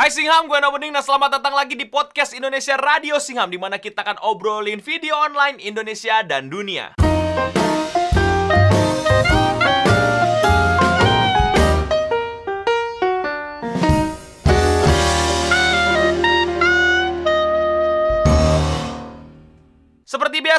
Hai 0.00 0.08
Singham, 0.08 0.48
gue 0.48 0.56
Bening 0.56 0.96
dan 0.96 1.04
selamat 1.04 1.28
datang 1.36 1.52
lagi 1.52 1.76
di 1.76 1.84
podcast 1.84 2.32
Indonesia 2.32 2.72
Radio 2.80 3.20
Singham 3.20 3.52
di 3.52 3.60
mana 3.60 3.76
kita 3.76 4.00
akan 4.00 4.16
obrolin 4.24 4.80
video 4.80 5.12
online 5.12 5.60
Indonesia 5.60 6.24
dan 6.24 6.48
dunia. 6.48 6.96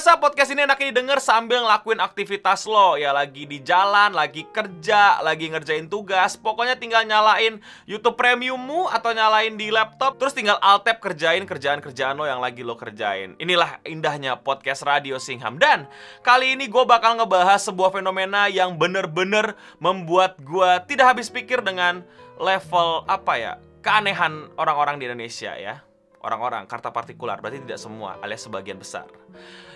Biasa, 0.01 0.17
podcast 0.17 0.49
ini 0.49 0.65
enaknya 0.65 0.89
didengar 0.89 1.21
sambil 1.21 1.61
ngelakuin 1.61 2.01
aktivitas 2.01 2.65
lo. 2.65 2.97
Ya 2.97 3.13
lagi 3.13 3.45
di 3.45 3.61
jalan, 3.61 4.17
lagi 4.17 4.49
kerja, 4.49 5.21
lagi 5.21 5.53
ngerjain 5.53 5.85
tugas. 5.93 6.33
Pokoknya 6.41 6.73
tinggal 6.73 7.05
nyalain 7.05 7.61
YouTube 7.85 8.17
Premiummu 8.17 8.89
atau 8.89 9.13
nyalain 9.13 9.53
di 9.53 9.69
laptop. 9.69 10.17
Terus 10.17 10.33
tinggal 10.33 10.57
alt-tab 10.57 10.97
kerjain 10.97 11.45
kerjaan-kerjaan 11.45 12.17
lo 12.17 12.25
yang 12.25 12.41
lagi 12.41 12.65
lo 12.65 12.73
kerjain. 12.73 13.37
Inilah 13.37 13.77
indahnya 13.85 14.41
podcast 14.41 14.81
Radio 14.89 15.21
Singham. 15.21 15.61
Dan 15.61 15.85
kali 16.25 16.57
ini 16.57 16.65
gue 16.65 16.81
bakal 16.81 17.21
ngebahas 17.21 17.61
sebuah 17.61 17.93
fenomena 17.93 18.49
yang 18.49 18.81
bener-bener 18.81 19.53
membuat 19.77 20.41
gue 20.41 20.81
tidak 20.89 21.13
habis 21.13 21.29
pikir 21.29 21.61
dengan 21.61 22.01
level 22.41 23.05
apa 23.05 23.37
ya 23.37 23.53
Keanehan 23.85 24.49
orang-orang 24.57 24.97
di 24.97 25.05
Indonesia 25.05 25.53
ya 25.61 25.90
orang-orang, 26.21 26.65
karta 26.69 26.93
partikular, 26.93 27.37
berarti 27.41 27.61
tidak 27.65 27.79
semua, 27.81 28.17
alias 28.21 28.45
sebagian 28.45 28.77
besar. 28.77 29.09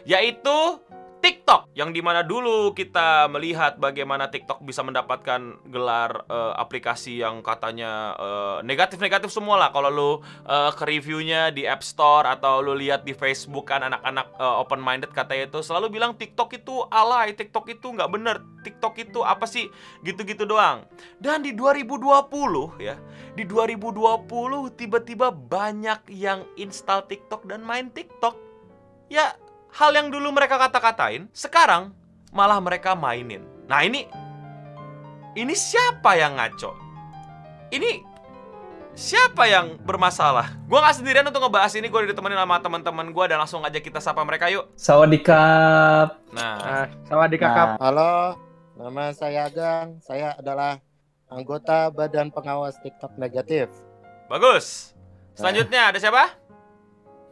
Yaitu 0.05 0.79
yang 1.75 1.91
di 1.91 1.99
mana 1.99 2.23
dulu 2.23 2.71
kita 2.71 3.27
melihat 3.27 3.75
bagaimana 3.75 4.31
TikTok 4.31 4.63
bisa 4.63 4.79
mendapatkan 4.79 5.59
gelar 5.67 6.23
uh, 6.31 6.55
aplikasi 6.55 7.19
yang 7.19 7.43
katanya 7.43 8.15
uh, 8.15 8.57
negatif-negatif 8.63 9.27
semua 9.27 9.59
lah 9.59 9.75
kalau 9.75 9.91
lu 9.91 10.11
uh, 10.47 10.71
ke 10.71 10.83
reviewnya 10.87 11.51
di 11.51 11.67
App 11.67 11.83
Store 11.83 12.31
atau 12.31 12.63
lu 12.63 12.79
lihat 12.79 13.03
di 13.03 13.11
Facebook 13.11 13.67
kan 13.67 13.83
anak-anak 13.83 14.39
uh, 14.39 14.63
open 14.63 14.79
minded 14.79 15.11
katanya 15.11 15.51
itu 15.51 15.59
selalu 15.59 15.99
bilang 15.99 16.15
TikTok 16.15 16.55
itu 16.55 16.87
alay, 16.87 17.35
TikTok 17.35 17.67
itu 17.67 17.91
nggak 17.91 18.07
bener, 18.07 18.39
TikTok 18.63 18.95
itu 18.95 19.19
apa 19.27 19.43
sih 19.43 19.67
gitu-gitu 20.07 20.47
doang. 20.47 20.87
Dan 21.19 21.43
di 21.43 21.51
2020 21.51 22.79
ya, 22.79 22.95
di 23.35 23.43
2020 23.43 24.79
tiba-tiba 24.79 25.27
banyak 25.27 26.07
yang 26.07 26.47
install 26.55 27.03
TikTok 27.11 27.43
dan 27.51 27.67
main 27.67 27.91
TikTok. 27.91 28.39
Ya 29.11 29.35
hal 29.75 29.91
yang 29.91 30.07
dulu 30.07 30.31
mereka 30.31 30.55
kata-katain, 30.55 31.27
sekarang 31.35 31.91
malah 32.31 32.63
mereka 32.63 32.95
mainin. 32.95 33.43
Nah 33.67 33.83
ini, 33.83 34.07
ini 35.35 35.51
siapa 35.51 36.15
yang 36.15 36.39
ngaco? 36.39 36.71
Ini 37.75 37.99
siapa 38.95 39.51
yang 39.51 39.75
bermasalah? 39.83 40.55
Gue 40.71 40.79
gak 40.79 40.95
sendirian 40.95 41.27
untuk 41.27 41.43
ngebahas 41.43 41.75
ini, 41.75 41.91
gue 41.91 42.07
ditemenin 42.07 42.39
sama 42.39 42.63
teman-teman 42.63 43.11
gue 43.11 43.25
dan 43.27 43.37
langsung 43.43 43.67
aja 43.67 43.75
kita 43.83 43.99
sapa 43.99 44.23
mereka 44.23 44.47
yuk. 44.47 44.71
Sawadikap. 44.79 46.23
Nah, 46.31 46.55
nah 46.55 46.85
sawadikap. 47.11 47.75
Nah. 47.75 47.79
Halo, 47.83 48.39
nama 48.79 49.11
saya 49.11 49.51
Agang. 49.51 49.99
Saya 49.99 50.39
adalah 50.39 50.79
anggota 51.27 51.91
Badan 51.91 52.31
Pengawas 52.31 52.79
TikTok 52.79 53.19
Negatif. 53.19 53.67
Bagus. 54.31 54.95
Selanjutnya 55.35 55.91
ada 55.91 55.99
siapa? 55.99 56.31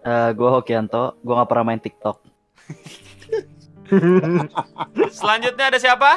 Uh, 0.03 0.11
eh, 0.11 0.29
gue 0.35 0.49
Hokianto, 0.51 1.15
gue 1.23 1.31
gak 1.31 1.47
pernah 1.47 1.71
main 1.71 1.79
TikTok. 1.79 2.32
Selanjutnya 5.11 5.65
ada 5.69 5.79
siapa? 5.79 6.11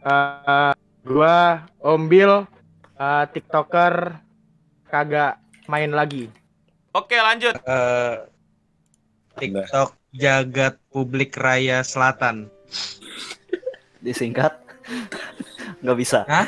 Uh, 0.00 0.72
gua 1.04 1.68
Om 1.82 2.08
Bill, 2.08 2.48
uh, 2.96 3.24
TikToker 3.28 4.16
kagak 4.88 5.38
main 5.68 5.92
lagi. 5.92 6.32
Oke, 6.90 7.20
lanjut. 7.20 7.54
Uh, 7.62 8.26
TikTok 9.38 9.94
jagat 10.16 10.74
publik 10.90 11.36
raya 11.38 11.86
selatan. 11.86 12.50
Disingkat? 14.02 14.56
Nggak 15.84 15.98
bisa. 16.00 16.18
Hah? 16.26 16.46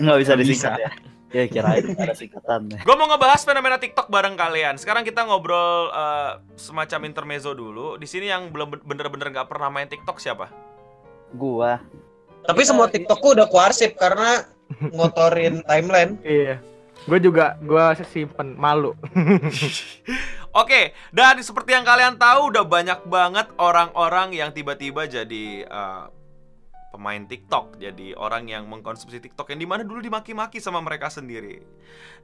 Nggak 0.00 0.18
bisa 0.24 0.32
disingkat 0.34 0.72
bisa. 0.74 0.84
ya. 0.84 0.90
Ya 1.34 1.42
kirain 1.50 1.94
ada 1.98 2.14
singkatan. 2.14 2.70
Gue 2.70 2.94
mau 2.94 3.10
ngebahas 3.10 3.42
fenomena 3.42 3.78
TikTok 3.82 4.06
bareng 4.06 4.38
kalian. 4.38 4.78
Sekarang 4.78 5.02
kita 5.02 5.26
ngobrol 5.26 5.90
uh, 5.90 6.38
semacam 6.54 7.10
intermezzo 7.10 7.50
dulu. 7.52 7.98
Di 7.98 8.06
sini 8.06 8.30
yang 8.30 8.54
belum 8.54 8.86
bener-bener 8.86 9.34
nggak 9.34 9.50
pernah 9.50 9.66
main 9.72 9.90
TikTok 9.90 10.22
siapa? 10.22 10.48
Gua. 11.34 11.82
Tapi 12.46 12.62
semua 12.62 12.86
TikTokku 12.86 13.34
udah 13.34 13.50
kuarsip 13.50 13.98
karena 13.98 14.46
ngotorin 14.94 15.62
timeline. 15.70 16.14
Iya. 16.22 16.62
Gue 17.06 17.22
juga, 17.22 17.54
gue 17.62 17.84
simpen 18.08 18.58
malu. 18.58 18.96
Oke, 20.60 20.96
dan 21.12 21.36
seperti 21.44 21.76
yang 21.76 21.84
kalian 21.84 22.16
tahu 22.16 22.48
udah 22.48 22.64
banyak 22.64 23.04
banget 23.06 23.46
orang-orang 23.60 24.32
yang 24.32 24.50
tiba-tiba 24.50 25.04
jadi 25.04 25.68
uh, 25.68 26.08
pemain 26.90 27.22
TikTok, 27.26 27.76
jadi 27.82 28.16
orang 28.16 28.48
yang 28.48 28.64
mengkonsumsi 28.70 29.18
TikTok 29.20 29.52
yang 29.52 29.60
di 29.60 29.68
mana 29.68 29.82
dulu 29.84 30.00
dimaki-maki 30.00 30.62
sama 30.62 30.80
mereka 30.80 31.12
sendiri. 31.12 31.60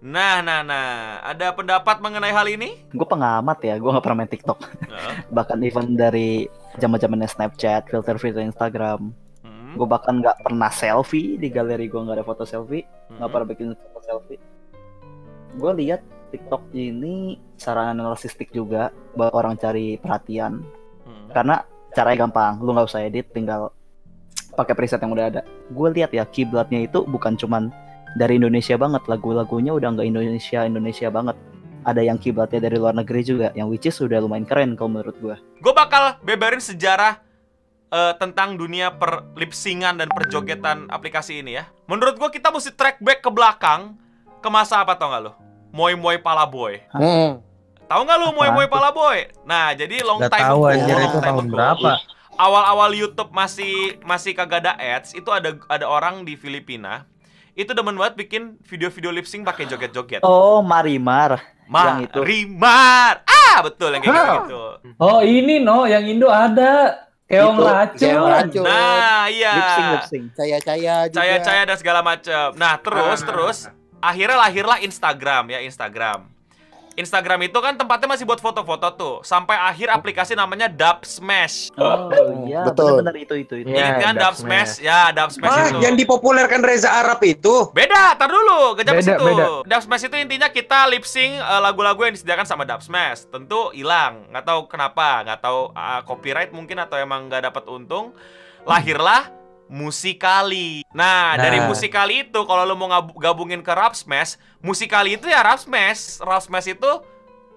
Nah, 0.01 0.41
nah, 0.41 0.65
nah, 0.65 1.19
ada 1.21 1.53
pendapat 1.53 2.01
mengenai 2.01 2.33
hal 2.33 2.47
ini? 2.49 2.81
Gue 2.95 3.05
pengamat 3.05 3.59
ya, 3.61 3.77
gue 3.77 3.91
nggak 3.91 4.05
pernah 4.05 4.19
main 4.23 4.31
TikTok. 4.31 4.59
Uh. 4.89 5.15
bahkan 5.37 5.59
even 5.61 5.99
dari 5.99 6.47
zaman 6.81 6.97
zamannya 6.97 7.29
Snapchat, 7.29 7.91
filter-filter 7.91 8.41
Instagram, 8.41 9.13
hmm. 9.45 9.77
gue 9.77 9.87
bahkan 9.87 10.23
nggak 10.23 10.41
pernah 10.41 10.71
selfie 10.73 11.37
di 11.37 11.53
galeri 11.53 11.91
gue 11.91 12.01
nggak 12.01 12.23
ada 12.23 12.27
foto 12.27 12.49
selfie, 12.49 12.87
nggak 13.13 13.21
hmm. 13.21 13.33
pernah 13.35 13.47
bikin 13.47 13.69
foto 13.77 14.01
selfie. 14.07 14.41
Gue 15.59 15.73
lihat 15.85 16.01
TikTok 16.33 16.73
ini 16.73 17.37
sarana 17.61 17.93
narsistik 17.93 18.49
juga 18.57 18.89
buat 19.13 19.37
orang 19.37 19.61
cari 19.61 20.01
perhatian. 20.01 20.65
Hmm. 21.05 21.29
Karena 21.29 21.61
caranya 21.93 22.25
gampang, 22.25 22.65
lu 22.65 22.73
nggak 22.73 22.89
usah 22.89 23.05
edit, 23.05 23.29
tinggal 23.37 23.69
pakai 24.55 24.75
preset 24.77 25.01
yang 25.01 25.13
udah 25.13 25.27
ada. 25.33 25.41
Gue 25.73 25.89
lihat 25.93 26.13
ya 26.13 26.25
kiblatnya 26.29 26.85
itu 26.85 27.05
bukan 27.09 27.37
cuman 27.37 27.73
dari 28.17 28.37
Indonesia 28.37 28.77
banget, 28.77 29.03
lagu-lagunya 29.09 29.73
udah 29.73 29.89
nggak 29.97 30.07
Indonesia 30.07 30.61
Indonesia 30.69 31.09
banget. 31.09 31.37
Ada 31.83 32.07
yang 32.07 32.15
kiblatnya 32.21 32.63
dari 32.63 32.79
luar 32.79 32.95
negeri 32.95 33.27
juga, 33.27 33.49
yang 33.59 33.67
which 33.67 33.91
is 33.91 33.99
udah 33.99 34.23
lumayan 34.23 34.47
keren 34.47 34.79
kalau 34.79 34.95
menurut 34.95 35.17
gue. 35.19 35.37
Gue 35.59 35.75
bakal 35.75 36.15
bebarin 36.23 36.63
sejarah 36.63 37.19
uh, 37.91 38.15
tentang 38.23 38.55
dunia 38.55 38.95
per 38.95 39.27
lipsingan 39.35 39.99
dan 39.99 40.07
perjogetan 40.07 40.87
aplikasi 40.87 41.43
ini 41.43 41.59
ya. 41.59 41.67
Menurut 41.91 42.23
gue 42.23 42.31
kita 42.31 42.55
mesti 42.55 42.71
track 42.73 43.03
back 43.03 43.21
ke 43.27 43.31
belakang 43.35 43.99
ke 44.39 44.49
masa 44.53 44.79
apa 44.79 44.95
tau 44.95 45.11
gak 45.11 45.23
lo? 45.27 45.33
Moy 45.75 45.99
Moy 45.99 46.23
Pala 46.23 46.47
Boy. 46.47 46.85
Hmm. 46.95 47.43
Tahu 47.91 48.01
nggak 48.09 48.19
lu 48.21 48.29
Moy 48.33 48.49
Moy 48.55 48.67
Pala 48.71 48.95
Boy? 48.95 49.29
Nah, 49.43 49.75
jadi 49.75 50.01
long 50.07 50.23
gak 50.23 50.39
time 50.39 50.45
tahu 50.49 50.61
ago, 50.71 50.87
long 50.87 51.03
itu 51.03 51.19
tahun 51.19 51.47
berapa? 51.51 51.91
Awal-awal 52.41 52.93
YouTube 52.93 53.33
masih 53.33 53.99
masih 54.05 54.33
kagak 54.33 54.65
ada 54.65 54.77
ads, 54.77 55.13
itu 55.17 55.29
ada 55.29 55.57
ada 55.69 55.87
orang 55.89 56.25
di 56.25 56.37
Filipina 56.37 57.09
itu 57.53 57.77
demen 57.77 58.01
banget 58.01 58.17
bikin 58.17 58.57
video-video 58.65 59.13
lip 59.13 59.29
sync 59.29 59.45
pakai 59.45 59.69
joget-joget. 59.69 60.25
Oh, 60.25 60.65
Marimar. 60.65 61.37
Marimar. 61.69 63.21
Ah, 63.29 63.61
betul 63.61 63.93
yang 63.93 64.01
kayak 64.01 64.49
gitu. 64.49 64.65
Oh, 64.97 65.21
ini 65.21 65.61
no, 65.61 65.85
yang 65.85 66.05
Indo 66.09 66.33
ada. 66.33 67.05
Keong 67.29 67.61
racun. 67.61 68.01
Keong 68.01 68.29
racun. 68.29 68.65
Nah, 68.65 69.29
iya. 69.29 69.53
Lip 69.53 69.69
sync, 69.69 69.89
lip 69.89 70.05
sync. 70.09 70.25
Caya-caya 70.37 70.95
juga. 71.13 71.17
Caya-caya 71.21 71.63
dan 71.69 71.77
segala 71.77 72.01
macam. 72.01 72.47
Nah, 72.57 72.75
terus 72.81 73.21
ah. 73.21 73.27
terus 73.29 73.59
akhirnya 74.01 74.37
lahirlah 74.41 74.79
Instagram 74.81 75.53
ya, 75.53 75.59
Instagram. 75.61 76.32
Instagram 76.95 77.49
itu 77.49 77.59
kan 77.59 77.75
tempatnya 77.75 78.09
masih 78.13 78.25
buat 78.29 78.39
foto-foto 78.39 78.89
tuh. 78.95 79.15
Sampai 79.25 79.57
akhir 79.57 79.89
aplikasi 79.89 80.37
namanya 80.37 80.69
Dub 80.69 81.05
Smash. 81.05 81.73
Oh 81.77 82.09
iya, 82.45 82.69
betul. 82.69 83.01
Benar 83.01 83.17
itu 83.17 83.35
itu 83.37 83.55
itu. 83.65 83.69
Ya, 83.73 83.97
kan 84.01 84.15
Dub 84.17 84.37
Smash? 84.37 84.79
Ya, 84.79 85.11
Dub 85.11 85.33
Smash 85.33 85.57
ah, 85.57 85.69
itu. 85.73 85.81
yang 85.85 85.95
dipopulerkan 85.97 86.61
Reza 86.61 86.93
Arab 86.93 87.21
itu. 87.25 87.73
Beda, 87.73 88.17
tar 88.17 88.29
dulu, 88.29 88.77
kejap 88.77 89.01
beda, 89.01 89.05
situ. 89.05 89.25
Beda. 89.25 89.47
Dub 89.65 89.83
Smash 89.83 90.05
itu 90.07 90.17
intinya 90.21 90.49
kita 90.53 90.87
lip 90.93 91.05
sync 91.09 91.41
uh, 91.41 91.61
lagu-lagu 91.61 92.01
yang 92.05 92.15
disediakan 92.15 92.45
sama 92.45 92.69
Dub 92.69 92.85
Smash. 92.85 93.27
Tentu 93.29 93.73
hilang, 93.73 94.29
nggak 94.29 94.45
tahu 94.45 94.61
kenapa, 94.69 95.25
nggak 95.25 95.41
tahu 95.41 95.73
uh, 95.73 96.01
copyright 96.05 96.53
mungkin 96.53 96.79
atau 96.81 97.01
emang 97.01 97.27
nggak 97.27 97.49
dapat 97.49 97.65
untung. 97.73 98.13
Lahirlah 98.63 99.42
musikali. 99.73 100.85
Nah, 100.93 101.33
nah, 101.33 101.49
dari 101.49 101.65
musikali 101.65 102.29
itu 102.29 102.41
kalau 102.45 102.69
lo 102.69 102.77
mau 102.77 102.93
gabungin 103.17 103.65
ke 103.65 103.73
rap 103.73 103.97
smash, 103.97 104.37
musikali 104.61 105.17
itu 105.17 105.33
ya 105.33 105.41
rap 105.41 105.57
smash. 105.57 106.21
Rap 106.21 106.45
smash 106.45 106.69
itu 106.69 106.91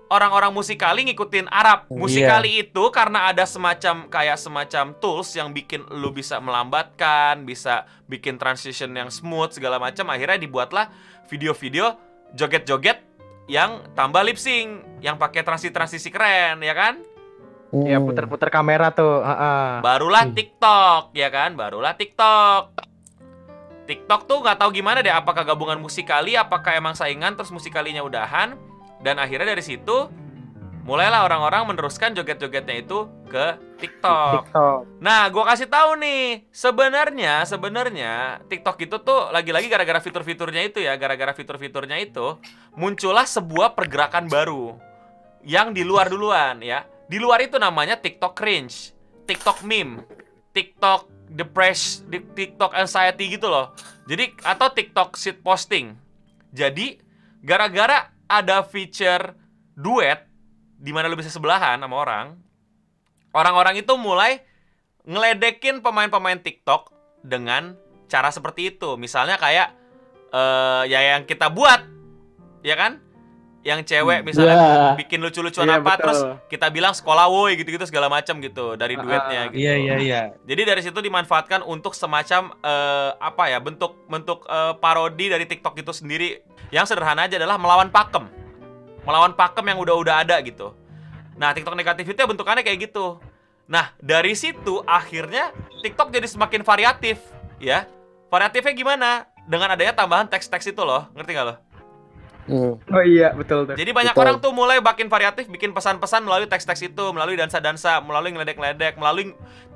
orang-orang 0.08 0.56
musikali 0.56 1.04
ngikutin 1.12 1.52
Arab. 1.52 1.92
Iya. 1.92 2.00
Musikali 2.00 2.50
yeah. 2.56 2.64
itu 2.64 2.84
karena 2.96 3.28
ada 3.28 3.44
semacam 3.44 4.08
kayak 4.08 4.40
semacam 4.40 4.96
tools 5.04 5.36
yang 5.36 5.52
bikin 5.52 5.84
lo 5.92 6.16
bisa 6.16 6.40
melambatkan, 6.40 7.44
bisa 7.44 7.84
bikin 8.08 8.40
transition 8.40 8.96
yang 8.96 9.12
smooth 9.12 9.52
segala 9.52 9.76
macam. 9.76 10.08
Akhirnya 10.08 10.40
dibuatlah 10.40 10.88
video-video 11.28 12.00
joget-joget 12.32 13.04
yang 13.52 13.84
tambah 13.94 14.24
lip 14.26 14.40
sync, 14.40 14.82
yang 15.06 15.20
pakai 15.22 15.46
transisi-transisi 15.46 16.10
keren, 16.10 16.64
ya 16.64 16.74
kan? 16.74 16.98
Iya 17.74 17.98
hmm. 17.98 18.08
puter-puter 18.08 18.50
kamera 18.54 18.94
tuh. 18.94 19.24
Ha 19.24 19.36
-ha. 19.36 19.56
Barulah 19.82 20.30
TikTok, 20.30 21.16
ya 21.18 21.34
kan? 21.34 21.58
Barulah 21.58 21.98
TikTok. 21.98 22.76
TikTok 23.86 24.26
tuh 24.26 24.42
nggak 24.42 24.58
tahu 24.58 24.74
gimana 24.74 25.06
deh 25.06 25.14
apakah 25.14 25.46
gabungan 25.46 25.78
musikali 25.78 26.34
apakah 26.34 26.74
emang 26.74 26.98
saingan 26.98 27.38
terus 27.38 27.54
musikalinya 27.54 28.02
udahan 28.02 28.58
dan 29.06 29.22
akhirnya 29.22 29.54
dari 29.54 29.62
situ 29.62 30.10
mulailah 30.86 31.26
orang-orang 31.26 31.66
meneruskan 31.74 32.14
joget-jogetnya 32.14 32.86
itu 32.86 33.10
ke 33.26 33.58
TikTok. 33.82 34.50
TikTok. 34.50 34.80
Nah, 35.02 35.26
gua 35.34 35.50
kasih 35.50 35.66
tahu 35.66 35.98
nih, 35.98 36.46
sebenarnya 36.54 37.42
sebenarnya 37.50 38.40
TikTok 38.46 38.78
itu 38.86 39.02
tuh 39.02 39.34
lagi-lagi 39.34 39.66
gara-gara 39.66 39.98
fitur-fiturnya 39.98 40.62
itu 40.62 40.80
ya, 40.86 40.94
gara-gara 40.96 41.34
fitur-fiturnya 41.34 41.98
itu 42.00 42.38
muncullah 42.78 43.26
sebuah 43.26 43.74
pergerakan 43.74 44.30
baru 44.30 44.78
yang 45.42 45.74
di 45.74 45.82
luar 45.82 46.08
duluan 46.08 46.62
ya. 46.62 46.86
Di 47.06 47.18
luar 47.22 47.42
itu 47.46 47.62
namanya 47.62 48.02
TikTok 48.02 48.34
cringe, 48.34 48.94
TikTok 49.30 49.62
meme, 49.62 50.02
TikTok 50.54 51.30
depressed, 51.30 52.06
TikTok 52.10 52.74
anxiety 52.74 53.38
gitu 53.38 53.50
loh. 53.50 53.74
Jadi 54.10 54.34
atau 54.42 54.70
TikTok 54.74 55.18
shit 55.18 55.42
posting. 55.42 55.94
Jadi 56.50 56.98
gara-gara 57.46 58.10
ada 58.26 58.66
feature 58.66 59.38
duet 59.78 60.26
di 60.82 60.90
mana 60.90 61.10
lu 61.10 61.18
bisa 61.18 61.30
sebelahan 61.30 61.78
sama 61.78 61.96
orang, 61.98 62.38
orang-orang 63.34 63.82
itu 63.82 63.94
mulai 63.98 64.42
ngeledekin 65.06 65.86
pemain-pemain 65.86 66.42
TikTok 66.42 66.90
dengan 67.22 67.78
cara 68.10 68.34
seperti 68.34 68.74
itu. 68.74 68.98
Misalnya 68.98 69.38
kayak 69.38 69.70
eh 70.34 70.84
ya 70.90 71.00
yang 71.16 71.30
kita 71.30 71.54
buat, 71.54 71.86
ya 72.66 72.74
kan? 72.74 73.05
Yang 73.66 73.90
cewek 73.90 74.22
misalnya 74.22 74.54
Ya. 74.54 74.94
bikin 74.94 75.26
lucu-lucuan 75.26 75.66
Iya, 75.66 75.82
apa, 75.82 75.98
betul. 75.98 76.02
terus 76.06 76.20
kita 76.54 76.70
bilang 76.70 76.94
sekolah 76.94 77.26
woi 77.26 77.58
gitu-gitu 77.58 77.82
segala 77.90 78.14
macam 78.14 78.38
gitu 78.38 78.78
dari 78.78 78.94
Ah, 78.94 79.02
duetnya 79.02 79.40
ah. 79.42 79.46
gitu. 79.50 79.58
Iya 79.58 79.74
iya 79.74 79.96
iya. 79.98 80.22
Jadi 80.46 80.62
dari 80.62 80.82
situ 80.86 81.02
dimanfaatkan 81.02 81.66
untuk 81.66 81.98
semacam 81.98 82.54
eh, 82.62 83.10
apa 83.18 83.50
ya 83.50 83.58
bentuk 83.58 83.98
bentuk 84.06 84.46
eh, 84.46 84.78
parodi 84.78 85.34
dari 85.34 85.50
TikTok 85.50 85.82
itu 85.82 85.90
sendiri. 85.90 86.46
Yang 86.70 86.94
sederhana 86.94 87.26
aja 87.26 87.42
adalah 87.42 87.58
melawan 87.58 87.90
pakem, 87.90 88.30
melawan 89.02 89.34
pakem 89.34 89.66
yang 89.66 89.82
udah-udah 89.82 90.22
ada 90.22 90.38
gitu. 90.46 90.78
Nah 91.34 91.50
TikTok 91.50 91.74
negatif 91.74 92.06
itu 92.06 92.22
ya 92.22 92.30
bentukannya 92.30 92.62
kayak 92.62 92.86
gitu. 92.86 93.18
Nah 93.66 93.98
dari 93.98 94.38
situ 94.38 94.86
akhirnya 94.86 95.50
TikTok 95.82 96.14
jadi 96.14 96.30
semakin 96.30 96.62
variatif, 96.62 97.18
ya. 97.58 97.90
Variatifnya 98.30 98.78
gimana? 98.78 99.10
Dengan 99.46 99.74
adanya 99.74 99.94
tambahan 99.94 100.26
teks-teks 100.26 100.70
itu 100.70 100.82
loh, 100.82 101.10
ngerti 101.14 101.34
nggak 101.34 101.46
lo? 101.46 101.56
Hmm. 102.46 102.78
Oh 102.78 103.04
iya, 103.04 103.34
betul 103.34 103.66
tuh. 103.66 103.74
Jadi 103.74 103.90
banyak 103.90 104.14
Betul. 104.14 104.24
orang 104.26 104.36
tuh 104.38 104.54
mulai 104.54 104.78
makin 104.78 105.10
variatif 105.10 105.50
bikin 105.50 105.74
pesan-pesan 105.74 106.22
melalui 106.22 106.46
teks-teks 106.46 106.86
itu, 106.86 107.06
melalui 107.10 107.34
dansa-dansa, 107.34 107.98
melalui 108.06 108.38
ngeledek-ngeledek, 108.38 109.02
melalui 109.02 109.34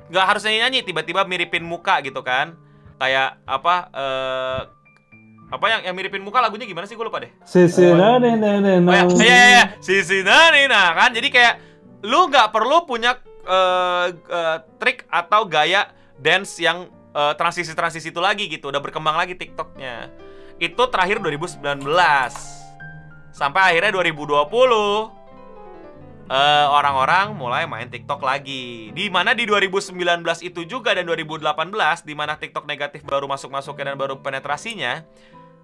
nggak 0.10 0.25
harus 0.25 0.45
nyanyi-nyanyi, 0.45 0.86
tiba-tiba 0.86 1.25
miripin 1.25 1.66
muka 1.66 1.98
gitu 2.06 2.21
kan. 2.21 2.54
Kayak 3.01 3.42
apa 3.50 3.75
eh 3.89 4.62
apa 5.50 5.66
yang 5.66 5.81
yang 5.81 5.95
miripin 5.98 6.21
muka 6.21 6.38
lagunya 6.45 6.69
gimana 6.69 6.86
sih 6.86 6.94
gue 6.94 7.01
lupa 7.01 7.25
deh. 7.25 7.31
Sisi 7.42 7.89
nane 7.89 8.38
nane 8.38 8.86
Oh 8.86 8.94
ya, 8.94 9.01
iya 9.18 9.25
iya 9.25 9.45
iya, 9.50 9.63
Sisi 9.81 10.22
Nani 10.22 10.69
nah 10.69 10.94
kan. 10.94 11.10
Jadi 11.10 11.33
kayak 11.33 11.54
lu 12.06 12.30
nggak 12.30 12.54
perlu 12.54 12.86
punya 12.86 13.18
eh, 13.50 14.07
eh, 14.13 14.57
trik 14.77 15.10
atau 15.10 15.50
gaya 15.50 15.89
dance 16.22 16.62
yang 16.62 16.86
eh, 17.18 17.33
transisi-transisi 17.33 18.13
itu 18.13 18.22
lagi 18.22 18.45
gitu. 18.45 18.69
Udah 18.69 18.77
berkembang 18.77 19.18
lagi 19.18 19.33
TikToknya. 19.33 20.13
Itu 20.62 20.86
terakhir 20.94 21.18
2019. 21.18 21.81
Sampai 23.31 23.74
akhirnya 23.74 23.94
2020 23.94 25.14
eh, 26.30 26.66
orang-orang 26.70 27.34
mulai 27.34 27.66
main 27.66 27.90
TikTok 27.90 28.22
lagi. 28.22 28.94
Di 28.94 29.10
mana 29.10 29.34
di 29.34 29.50
2019 29.50 29.98
itu 30.46 30.62
juga 30.66 30.94
dan 30.94 31.06
2018 31.10 32.06
di 32.06 32.14
mana 32.14 32.38
TikTok 32.38 32.70
negatif 32.70 33.02
baru 33.02 33.26
masuk-masuknya 33.26 33.94
dan 33.94 33.98
baru 33.98 34.22
penetrasinya, 34.22 35.04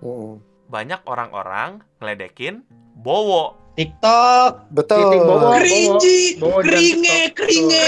Hmm. 0.02 0.42
banyak 0.68 1.00
orang-orang 1.06 1.80
ngeledekin 2.02 2.66
Bowo. 2.96 3.62
TikTok. 3.76 4.72
Betul. 4.72 5.04
Titik 5.04 5.22
Bowo 5.28 5.52
Keringe, 5.52 7.20
ingat 7.36 7.36
keringe, 7.36 7.84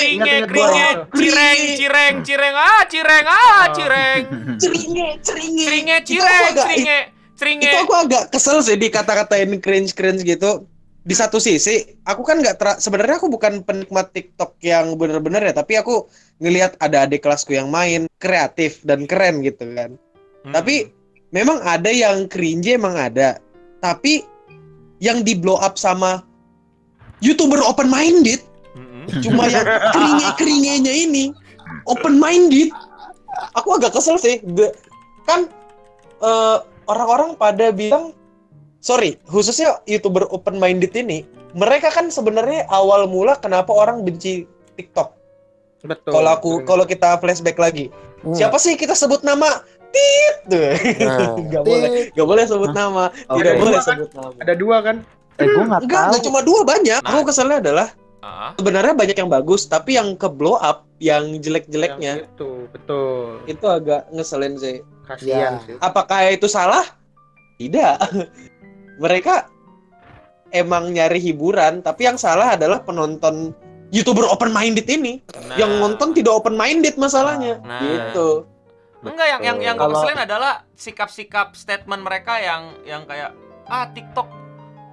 gua. 0.51 1.07
cireng, 1.15 1.59
cireng, 1.79 2.15
cireng, 2.27 2.55
ah, 2.59 2.83
cireng, 2.91 3.25
ah, 3.25 3.65
cireng, 3.71 4.21
Ceringe, 4.59 5.07
ceringe. 5.23 5.95
Itu 6.03 6.19
aku 6.19 6.59
cireng, 6.59 7.05
ciringe. 7.37 7.63
Itu 7.69 7.77
aku 7.85 7.93
agak 7.93 8.33
kesel 8.33 8.59
sih 8.65 8.75
dikata-katain 8.75 9.61
cringe-cringe 9.61 10.25
gitu. 10.25 10.65
Di 11.07 11.15
satu 11.15 11.39
sisi, 11.39 11.87
aku 12.03 12.19
kan 12.27 12.43
nggak 12.43 12.59
ter... 12.59 12.67
sebenarnya 12.83 13.15
aku 13.15 13.31
bukan 13.31 13.63
penikmat 13.63 14.11
TikTok 14.11 14.59
yang 14.59 14.99
bener-bener 14.99 15.39
ya, 15.39 15.53
tapi 15.55 15.79
aku 15.79 16.11
ngelihat 16.43 16.75
ada 16.83 17.07
adik 17.07 17.23
kelasku 17.23 17.55
yang 17.55 17.71
main 17.71 18.11
kreatif 18.19 18.83
dan 18.83 19.07
keren 19.07 19.39
gitu 19.39 19.63
kan. 19.71 19.95
Hmm. 20.43 20.51
Tapi 20.51 20.91
memang 21.31 21.63
ada 21.63 21.87
yang 21.87 22.27
cringe 22.27 22.75
emang 22.75 22.99
ada. 22.99 23.39
Tapi 23.79 24.27
yang 24.99 25.23
di 25.23 25.31
blow 25.31 25.55
up 25.63 25.79
sama 25.79 26.27
YouTuber 27.23 27.63
open 27.63 27.87
minded, 27.87 28.43
Mm-mm. 28.75 29.07
cuma 29.23 29.47
yang 29.47 29.63
keringe-keringenya 29.95 30.91
ini 30.91 31.31
open 31.87 32.19
minded. 32.19 32.67
Aku 33.55 33.79
agak 33.79 33.95
kesel 33.95 34.19
sih. 34.19 34.43
Kan 35.23 35.47
eh, 36.19 36.57
orang-orang 36.87 37.35
pada 37.35 37.69
bilang 37.69 38.15
sorry, 38.79 39.19
khususnya 39.25 39.79
YouTuber 39.83 40.27
open 40.29 40.57
minded 40.57 40.91
ini, 40.91 41.23
mereka 41.51 41.89
kan 41.89 42.07
sebenarnya 42.07 42.67
awal 42.67 43.05
mula 43.05 43.35
kenapa 43.35 43.69
orang 43.69 44.01
benci 44.01 44.47
TikTok. 44.73 45.13
Betul. 45.83 46.11
Kalau 46.11 46.29
aku 46.31 46.51
kalau 46.63 46.83
kita 46.83 47.15
flashback 47.17 47.55
lagi, 47.55 47.87
Hmm. 48.17 48.33
siapa 48.33 48.57
sih 48.57 48.73
kita 48.73 48.91
sebut 48.91 49.21
nama? 49.21 49.61
Tit 49.87 50.35
tuh. 50.49 50.73
Nah, 51.05 51.37
Nggak 51.37 51.63
boleh, 51.63 51.89
nggak 52.11 52.27
boleh 52.27 52.43
sebut 52.43 52.71
nama. 52.73 53.03
Tidak 53.13 53.29
Oke. 53.53 53.61
boleh 53.61 53.79
sebut 53.79 54.09
nama. 54.11 54.29
ada 54.35 54.53
dua 54.57 54.77
kan? 54.81 54.95
Eh, 55.37 55.45
gue 55.45 55.63
nggak 55.63 55.81
Enggak, 55.85 56.01
tahu. 56.01 56.07
enggak 56.09 56.23
cuma 56.25 56.39
dua 56.41 56.61
banyak. 56.65 56.99
Nah. 56.99 57.09
Aku 57.13 57.21
keselnya 57.23 57.57
adalah 57.61 57.87
Ah, 58.17 58.57
sebenarnya 58.57 58.91
banyak 58.91 59.13
yang 59.15 59.29
bagus, 59.29 59.65
tapi 59.65 59.93
yang 59.93 60.17
ke 60.17 60.25
blow 60.25 60.57
up, 60.57 60.89
yang 60.97 61.37
jelek-jeleknya 61.37 62.13
Yang 62.17 62.33
itu, 62.33 62.51
betul. 62.67 63.45
itu 63.45 63.65
agak 63.65 64.09
ngeselin 64.09 64.57
sih. 64.57 64.81
Kasihan 65.05 65.57
Ya. 65.57 65.63
sih. 65.63 65.75
Apakah 65.77 66.25
itu 66.27 66.49
salah? 66.49 66.83
Tidak. 67.57 67.95
Mereka 69.03 69.45
emang 70.49 70.89
nyari 70.89 71.21
hiburan, 71.21 71.79
tapi 71.79 72.03
yang 72.03 72.17
salah 72.17 72.57
adalah 72.57 72.81
penonton 72.81 73.53
YouTuber 73.87 74.27
open 74.27 74.51
minded 74.51 74.89
ini. 74.89 75.21
nah. 75.31 75.55
Yang 75.55 75.71
nonton 75.77 76.09
tidak 76.11 76.33
open 76.33 76.57
minded 76.57 76.97
masalahnya. 76.97 77.61
Nah. 77.61 77.79
Gitu. 77.79 78.43
Enggak 78.99 79.27
yang 79.29 79.41
yang 79.45 79.57
yang 79.63 79.77
Kalau- 79.77 79.93
keselin 79.95 80.19
adalah 80.19 80.65
sikap-sikap 80.73 81.53
statement 81.53 82.01
mereka 82.01 82.41
yang 82.41 82.75
yang 82.83 83.05
kayak 83.05 83.31
ah 83.63 83.87
TikTok 83.87 84.25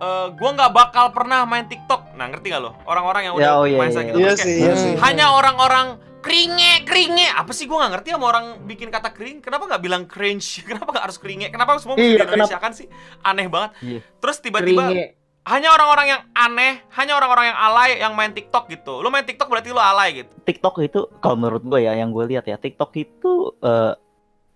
eh 0.05 0.27
gua 0.37 0.51
nggak 0.53 0.73
bakal 0.73 1.07
pernah 1.11 1.43
main 1.45 1.65
TikTok. 1.65 2.13
Nah, 2.15 2.29
ngerti 2.29 2.47
gak 2.49 2.61
lo? 2.61 2.77
Orang-orang 2.85 3.23
yang 3.25 3.35
udah 3.35 3.43
Ya, 3.43 3.53
oh, 3.55 3.65
iya, 3.65 3.79
main 3.79 3.89
iya, 3.89 4.03
gitu 4.03 4.19
Iya. 4.19 4.27
terus 4.29 4.39
sih, 4.39 4.53
kayak, 4.53 4.61
iya 4.61 4.75
sih. 4.77 4.93
hanya 5.01 5.27
orang-orang 5.33 5.87
keringe 6.21 6.85
keringe. 6.85 7.27
Apa 7.31 7.51
sih 7.51 7.65
gua 7.65 7.85
nggak 7.85 7.93
ngerti 7.95 8.09
sama 8.13 8.27
orang 8.27 8.47
bikin 8.63 8.89
kata 8.89 9.11
kering? 9.11 9.41
Kenapa 9.41 9.65
nggak 9.67 9.83
bilang 9.83 10.03
cringe? 10.05 10.49
Kenapa 10.69 10.89
nggak 10.91 11.05
harus 11.05 11.17
keringe? 11.17 11.49
Kenapa 11.49 11.77
semua 11.79 11.97
mesti 11.97 12.05
Iya, 12.07 12.17
di 12.17 12.25
Indonesia 12.27 12.59
kan 12.59 12.73
sih 12.73 12.87
aneh 13.21 13.47
banget. 13.47 13.71
Iya. 13.81 14.01
terus 14.19 14.37
tiba-tiba 14.39 14.83
Keringe. 14.85 15.07
hanya 15.45 15.69
orang-orang 15.71 16.07
yang 16.09 16.23
aneh 16.33 16.73
hanya 16.91 17.13
orang-orang 17.15 17.53
yang 17.53 17.59
alay 17.59 17.91
yang 17.99 18.13
main 18.13 18.33
TikTok 18.33 18.65
gitu. 18.69 19.01
Lo 19.01 19.09
main 19.09 19.23
TikTok 19.23 19.45
berarti 19.47 19.69
lo 19.69 19.81
alay 19.81 20.21
gitu? 20.21 20.33
TikTok 20.41 20.75
itu 20.81 21.01
kalau 21.19 21.37
menurut 21.37 21.61
gue 21.63 21.81
ya 21.81 21.93
yang 21.93 22.09
gue 22.09 22.25
lihat 22.27 22.45
ya 22.45 22.57
TikTok 22.57 22.91
itu 22.95 23.33
eh, 23.61 23.93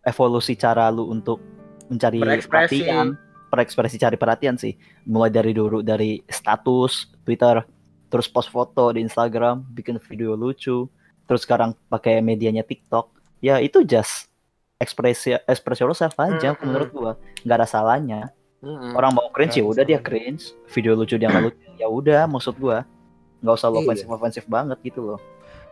evolusi 0.03 0.57
cara 0.57 0.89
lu 0.89 1.05
untuk 1.07 1.41
mencari 1.89 2.21
perhatian, 2.43 3.17
berekspresi 3.49 3.97
cari 3.97 4.15
perhatian 4.15 4.55
sih. 4.55 4.77
Mulai 5.05 5.29
dari 5.29 5.53
dulu 5.53 5.81
dari 5.81 6.21
status 6.25 7.09
Twitter, 7.25 7.65
terus 8.09 8.29
post 8.29 8.49
foto 8.49 8.93
di 8.93 9.01
Instagram, 9.01 9.65
bikin 9.73 9.97
video 10.01 10.33
lucu, 10.33 10.89
terus 11.25 11.43
sekarang 11.43 11.77
pakai 11.89 12.21
medianya 12.21 12.63
TikTok. 12.63 13.13
Ya 13.41 13.59
itu 13.59 13.83
just 13.83 14.29
ekspresi 14.79 15.35
ekspresi 15.45 15.83
yourself 15.83 16.15
aja 16.17 16.55
Mm-mm. 16.55 16.63
menurut 16.65 16.89
gua. 16.91 17.13
nggak 17.43 17.57
ada 17.59 17.67
salahnya. 17.67 18.21
Hmm. 18.59 18.91
Orang 18.93 19.15
mau 19.15 19.31
cringe 19.31 19.55
ya 19.55 19.65
udah 19.65 19.87
dia 19.87 19.99
cringe, 19.99 20.51
video 20.71 20.95
lucu 20.95 21.15
dia 21.15 21.31
nggak 21.31 21.45
lucu 21.47 21.59
ya 21.77 21.87
udah 21.87 22.27
maksud 22.27 22.59
gua. 22.59 22.83
nggak 23.39 23.55
usah 23.55 23.71
lo 23.71 23.79
Iya. 23.79 23.87
ofensif 23.87 24.07
ofensif 24.11 24.45
banget 24.51 24.79
gitu 24.83 24.99
loh. 24.99 25.19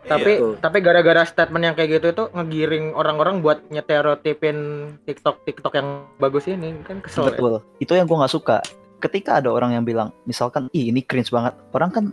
Tapi 0.07 0.31
Iya. 0.39 0.55
tapi 0.63 0.77
gara-gara 0.79 1.21
statement 1.27 1.63
yang 1.67 1.75
kayak 1.75 1.99
gitu 1.99 2.07
itu 2.15 2.23
ngegiring 2.31 2.95
orang-orang 2.95 3.43
buat 3.43 3.59
nyeterotipin 3.67 4.57
TikTok 5.03 5.43
TikTok 5.43 5.73
yang 5.75 6.07
bagus 6.17 6.47
ini 6.47 6.71
kan 6.87 7.03
kesel. 7.03 7.27
ya. 7.27 7.35
Betul. 7.35 7.53
Itu 7.77 7.93
yang 7.93 8.07
gua 8.07 8.23
nggak 8.23 8.33
suka. 8.33 8.57
Ketika 8.97 9.37
ada 9.37 9.53
orang 9.53 9.77
yang 9.77 9.85
bilang, 9.85 10.09
misalkan, 10.25 10.71
ih 10.73 10.89
ini 10.89 11.05
cringe 11.05 11.29
banget. 11.29 11.53
Orang 11.69 11.91
kan 11.93 12.05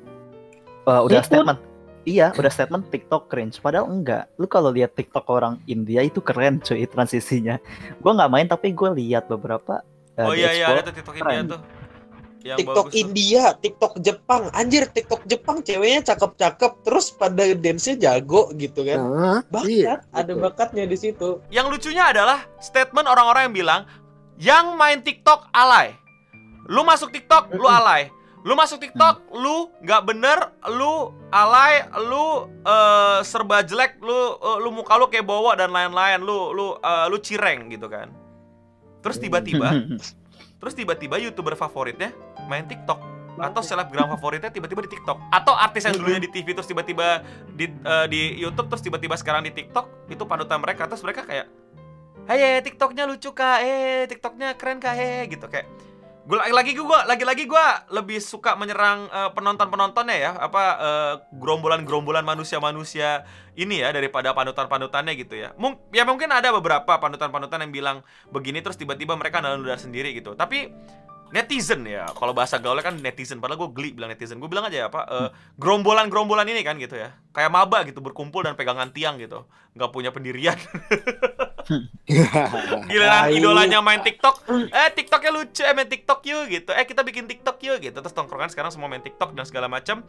uh, 0.85 1.01
udah 1.07 1.23
Ikut. 1.23 1.29
statement. 1.31 1.61
Iya, 2.05 2.37
udah 2.37 2.53
statement 2.53 2.93
TikTok 2.93 3.33
cringe. 3.33 3.57
Padahal 3.57 3.89
enggak. 3.89 4.29
Lu 4.37 4.45
kalau 4.45 4.69
lihat 4.69 4.93
TikTok 4.93 5.25
orang 5.33 5.57
India 5.65 6.05
itu 6.05 6.21
keren 6.21 6.61
cuy 6.61 6.85
transisinya. 6.85 7.57
Gua 8.05 8.13
nggak 8.13 8.29
main 8.29 8.45
tapi 8.45 8.77
gue 8.77 8.91
lihat 8.93 9.25
beberapa 9.25 9.81
uh, 10.21 10.29
oh 10.29 10.37
iya 10.37 10.53
iya 10.53 10.67
ada 10.69 10.85
tuh 10.85 10.93
TikTok 10.93 11.17
keren. 11.17 11.49
India 11.49 11.57
tuh 11.57 11.61
Yang 12.45 12.59
TikTok 12.61 12.77
bagus 12.77 12.93
tuh. 12.93 13.01
India, 13.01 13.43
TikTok 13.57 13.95
Jepang. 14.05 14.43
Anjir, 14.53 14.85
TikTok 14.93 15.25
Jepang 15.25 15.65
ceweknya 15.65 16.13
cakep-cakep 16.13 16.73
terus 16.85 17.09
pada 17.17 17.43
dance-nya 17.57 17.97
jago 17.97 18.53
gitu 18.61 18.85
kan. 18.85 19.01
Nah, 19.01 19.41
Bakat, 19.49 19.73
iya, 19.73 20.05
ada 20.13 20.37
betul. 20.37 20.45
bakatnya 20.45 20.85
di 20.85 20.97
situ. 21.01 21.41
Yang 21.49 21.67
lucunya 21.73 22.13
adalah 22.13 22.45
statement 22.61 23.09
orang-orang 23.09 23.49
yang 23.49 23.55
bilang 23.57 23.81
yang 24.37 24.77
main 24.77 25.01
TikTok 25.01 25.49
alay. 25.57 25.97
Lu 26.69 26.85
masuk 26.85 27.17
TikTok, 27.17 27.57
lu 27.57 27.65
alay. 27.65 28.13
Lu 28.45 28.53
masuk 28.53 28.77
TikTok, 28.77 29.25
lu 29.33 29.73
nggak 29.81 30.03
bener, 30.05 30.53
lu 30.69 31.17
alay, 31.33 31.81
lu 31.97 32.45
eh, 32.61 33.25
serba 33.25 33.65
jelek, 33.65 33.97
lu 34.05 34.37
eh, 34.37 34.59
lu 34.61 34.69
muka 34.69 35.01
lu 35.01 35.09
kayak 35.09 35.25
bawa 35.25 35.57
dan 35.57 35.73
lain-lain, 35.73 36.21
lu 36.21 36.53
lu 36.53 36.77
eh, 36.77 37.07
lu 37.09 37.17
cireng 37.25 37.73
gitu 37.73 37.89
kan. 37.89 38.13
Terus 39.01 39.17
tiba-tiba, 39.17 39.73
terus 40.61 40.77
tiba-tiba 40.77 41.17
youtuber 41.17 41.57
favoritnya 41.57 42.13
main 42.47 42.65
TikTok. 42.65 43.01
Atau 43.35 43.67
selebgram 43.67 44.07
favoritnya 44.15 44.51
tiba-tiba 44.51 44.87
di 44.87 44.91
TikTok. 44.95 45.19
Atau 45.39 45.55
artis 45.59 45.85
yang 45.85 45.99
dulunya 45.99 46.23
di 46.23 46.31
TV 46.31 46.55
terus 46.55 46.71
tiba-tiba 46.71 47.25
di 47.51 47.67
eh, 47.67 48.07
di 48.07 48.21
YouTube 48.39 48.71
terus 48.71 48.83
tiba-tiba 48.83 49.19
sekarang 49.19 49.43
di 49.45 49.53
TikTok 49.53 50.11
itu 50.13 50.23
panutan 50.25 50.63
mereka. 50.63 50.87
Terus 50.87 51.03
mereka 51.03 51.27
kayak 51.27 51.47
Hei, 52.25 52.65
TikToknya 52.65 53.05
lucu 53.05 53.37
kak, 53.37 53.61
eh 53.61 54.09
TikToknya 54.09 54.57
keren 54.57 54.81
kak, 54.81 54.97
eh 54.97 55.29
gitu 55.29 55.45
kayak. 55.45 55.69
Gue 56.25 56.41
lagi-lagi 56.41 56.73
gue 56.73 56.99
lagi-lagi 57.05 57.45
gue 57.45 57.67
lebih 57.93 58.17
suka 58.17 58.57
menyerang 58.57 59.13
eh, 59.13 59.31
penonton-penontonnya 59.37 60.17
ya. 60.17 60.33
Apa 60.41 60.63
eh, 60.81 61.15
gerombolan-gerombolan 61.37 62.25
manusia-manusia 62.25 63.29
ini 63.61 63.85
ya 63.85 63.93
daripada 63.93 64.33
panutan-panutannya 64.33 65.13
gitu 65.21 65.37
ya. 65.37 65.53
Mung 65.61 65.77
ya 65.93 66.09
mungkin 66.09 66.33
ada 66.33 66.49
beberapa 66.49 66.97
panutan-panutan 66.97 67.69
yang 67.69 67.73
bilang 67.77 67.97
begini 68.33 68.65
terus 68.65 68.81
tiba-tiba 68.81 69.13
mereka 69.21 69.45
nalur 69.45 69.69
sendiri 69.77 70.17
gitu. 70.17 70.33
Tapi 70.33 70.73
netizen 71.33 71.83
ya 71.89 72.05
kalau 72.15 72.37
bahasa 72.37 72.61
gaulnya 72.61 72.85
kan 72.85 72.95
netizen 73.01 73.41
padahal 73.41 73.67
gue 73.67 73.71
geli 73.75 73.91
bilang 73.97 74.13
netizen 74.13 74.39
gue 74.39 74.47
bilang 74.47 74.67
aja 74.69 74.87
ya 74.87 74.87
apa 74.93 75.01
eh, 75.09 75.29
gerombolan-gerombolan 75.59 76.47
ini 76.47 76.61
kan 76.63 76.77
gitu 76.77 76.95
ya 76.95 77.15
kayak 77.33 77.51
maba 77.51 77.83
gitu 77.89 77.99
berkumpul 77.99 78.45
dan 78.45 78.55
pegangan 78.55 78.93
tiang 78.95 79.19
gitu 79.19 79.49
nggak 79.75 79.91
punya 79.91 80.15
pendirian 80.15 80.55
Tai. 83.25 83.33
idolanya 83.33 83.81
main 83.81 84.05
TikTok, 84.05 84.45
eh 84.69 84.89
TikToknya 84.93 85.31
lucu, 85.33 85.63
eh 85.65 85.73
main 85.73 85.89
TikTok 85.89 86.21
yuk 86.29 86.45
gitu. 86.53 86.71
Eh 86.77 86.85
kita 86.85 87.01
bikin 87.01 87.25
TikTok 87.25 87.57
yuk 87.65 87.81
gitu. 87.81 87.97
Terus 87.97 88.13
tongkrongan 88.13 88.53
sekarang 88.53 88.69
semua 88.69 88.93
main 88.93 89.01
TikTok 89.01 89.33
dan 89.33 89.49
segala 89.49 89.67
macam. 89.67 90.05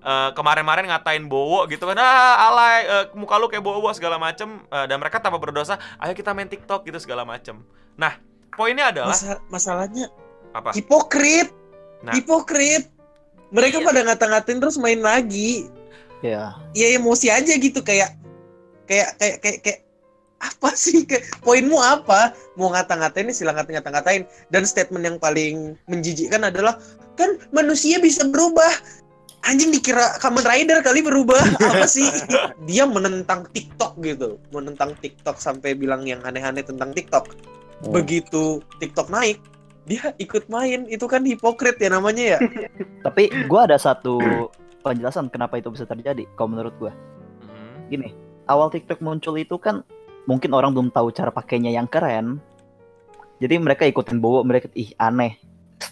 Eh, 0.00 0.30
kemarin-kemarin 0.32 0.88
ngatain 0.88 1.28
Bowo 1.28 1.68
gitu 1.68 1.84
kan, 1.84 2.00
ah 2.00 2.48
alay, 2.48 2.78
eh, 2.88 3.04
muka 3.12 3.36
lu 3.36 3.52
kayak 3.52 3.60
Bowo 3.60 3.84
segala 3.92 4.16
macam. 4.16 4.64
Eh, 4.64 4.86
dan 4.88 4.96
mereka 4.96 5.20
tanpa 5.20 5.36
berdosa, 5.36 5.76
ayo 6.00 6.16
kita 6.16 6.32
main 6.32 6.48
TikTok 6.48 6.88
gitu 6.88 6.96
segala 6.96 7.28
macam. 7.28 7.60
Nah, 8.00 8.16
poinnya 8.56 8.88
adalah 8.88 9.12
Masa- 9.12 9.44
masalahnya 9.52 10.08
apa? 10.54 10.70
hipokrit. 10.72 11.50
Nah. 12.06 12.14
Hipokrit. 12.14 12.88
Mereka 13.50 13.82
Iya. 13.82 13.86
pada 13.86 14.00
ngata-ngatain 14.06 14.58
terus 14.62 14.78
main 14.78 15.02
lagi. 15.02 15.68
ya 16.24 16.56
Ya 16.72 16.96
emosi 16.96 17.28
aja 17.28 17.52
gitu 17.52 17.84
kayak 17.84 18.16
kayak 18.88 19.20
kayak 19.20 19.36
kayak, 19.44 19.58
kayak 19.60 19.80
apa 20.40 20.70
sih 20.76 21.04
kayak 21.04 21.24
poinmu 21.40 21.76
apa 21.80 22.32
mau 22.56 22.72
ngata-ngatain 22.72 23.28
sih 23.32 23.44
silakan 23.44 23.68
ngata-ngatain 23.68 24.28
dan 24.52 24.64
statement 24.64 25.04
yang 25.04 25.16
paling 25.20 25.76
menjijikkan 25.88 26.44
adalah 26.48 26.76
kan 27.16 27.40
manusia 27.52 27.96
bisa 28.00 28.28
berubah 28.28 28.68
anjing 29.44 29.72
dikira 29.72 30.16
Kamen 30.20 30.44
Rider 30.44 30.80
kali 30.84 31.00
berubah 31.00 31.40
apa 31.60 31.88
sih 31.88 32.04
dia 32.68 32.84
menentang 32.84 33.48
TikTok 33.52 34.00
gitu 34.04 34.36
menentang 34.52 34.92
TikTok 35.00 35.40
sampai 35.40 35.76
bilang 35.76 36.04
yang 36.04 36.20
aneh-aneh 36.24 36.64
tentang 36.64 36.92
TikTok 36.92 37.32
begitu 37.92 38.60
TikTok 38.80 39.12
naik 39.12 39.40
dia 39.84 40.16
ikut 40.16 40.48
main 40.48 40.88
itu 40.88 41.04
kan 41.04 41.24
hipokrit 41.24 41.76
ya 41.76 41.92
namanya 41.92 42.36
ya. 42.36 42.38
Tapi 43.06 43.28
gua 43.48 43.68
ada 43.68 43.76
satu 43.76 44.18
penjelasan 44.80 45.28
kenapa 45.28 45.60
itu 45.60 45.72
bisa 45.72 45.84
terjadi 45.84 46.24
kalau 46.36 46.56
menurut 46.56 46.74
gua. 46.80 46.92
Hmm. 47.44 47.88
gini 47.92 48.16
awal 48.48 48.72
TikTok 48.72 49.00
muncul 49.00 49.36
itu 49.36 49.56
kan 49.60 49.84
mungkin 50.24 50.52
orang 50.56 50.72
belum 50.72 50.88
tahu 50.92 51.12
cara 51.12 51.32
pakainya 51.32 51.72
yang 51.72 51.88
keren. 51.88 52.40
Jadi 53.42 53.60
mereka 53.60 53.84
ikutin 53.84 54.22
bawa 54.22 54.40
mereka 54.46 54.72
ih 54.72 54.94
aneh. 54.96 55.36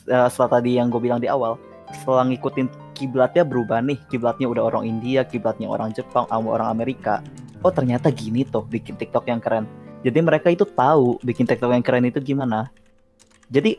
Eh, 0.08 0.28
setelah 0.32 0.60
tadi 0.60 0.80
yang 0.80 0.88
gue 0.88 1.02
bilang 1.02 1.20
di 1.20 1.28
awal 1.28 1.60
setelah 1.92 2.24
ngikutin 2.24 2.96
kiblatnya 2.96 3.44
berubah 3.44 3.84
nih. 3.84 3.98
Kiblatnya 4.08 4.48
udah 4.48 4.62
orang 4.72 4.88
India 4.88 5.26
kiblatnya 5.26 5.68
orang 5.68 5.92
Jepang 5.92 6.24
sama 6.32 6.48
orang 6.48 6.72
Amerika. 6.72 7.20
Oh 7.60 7.70
ternyata 7.70 8.08
gini 8.08 8.46
tuh 8.48 8.64
bikin 8.64 8.96
TikTok 8.96 9.28
yang 9.28 9.42
keren. 9.42 9.68
Jadi 10.02 10.18
mereka 10.18 10.50
itu 10.50 10.64
tahu 10.64 11.20
bikin 11.22 11.44
TikTok 11.46 11.70
yang 11.70 11.84
keren 11.84 12.08
itu 12.08 12.18
gimana 12.18 12.72
jadi 13.52 13.76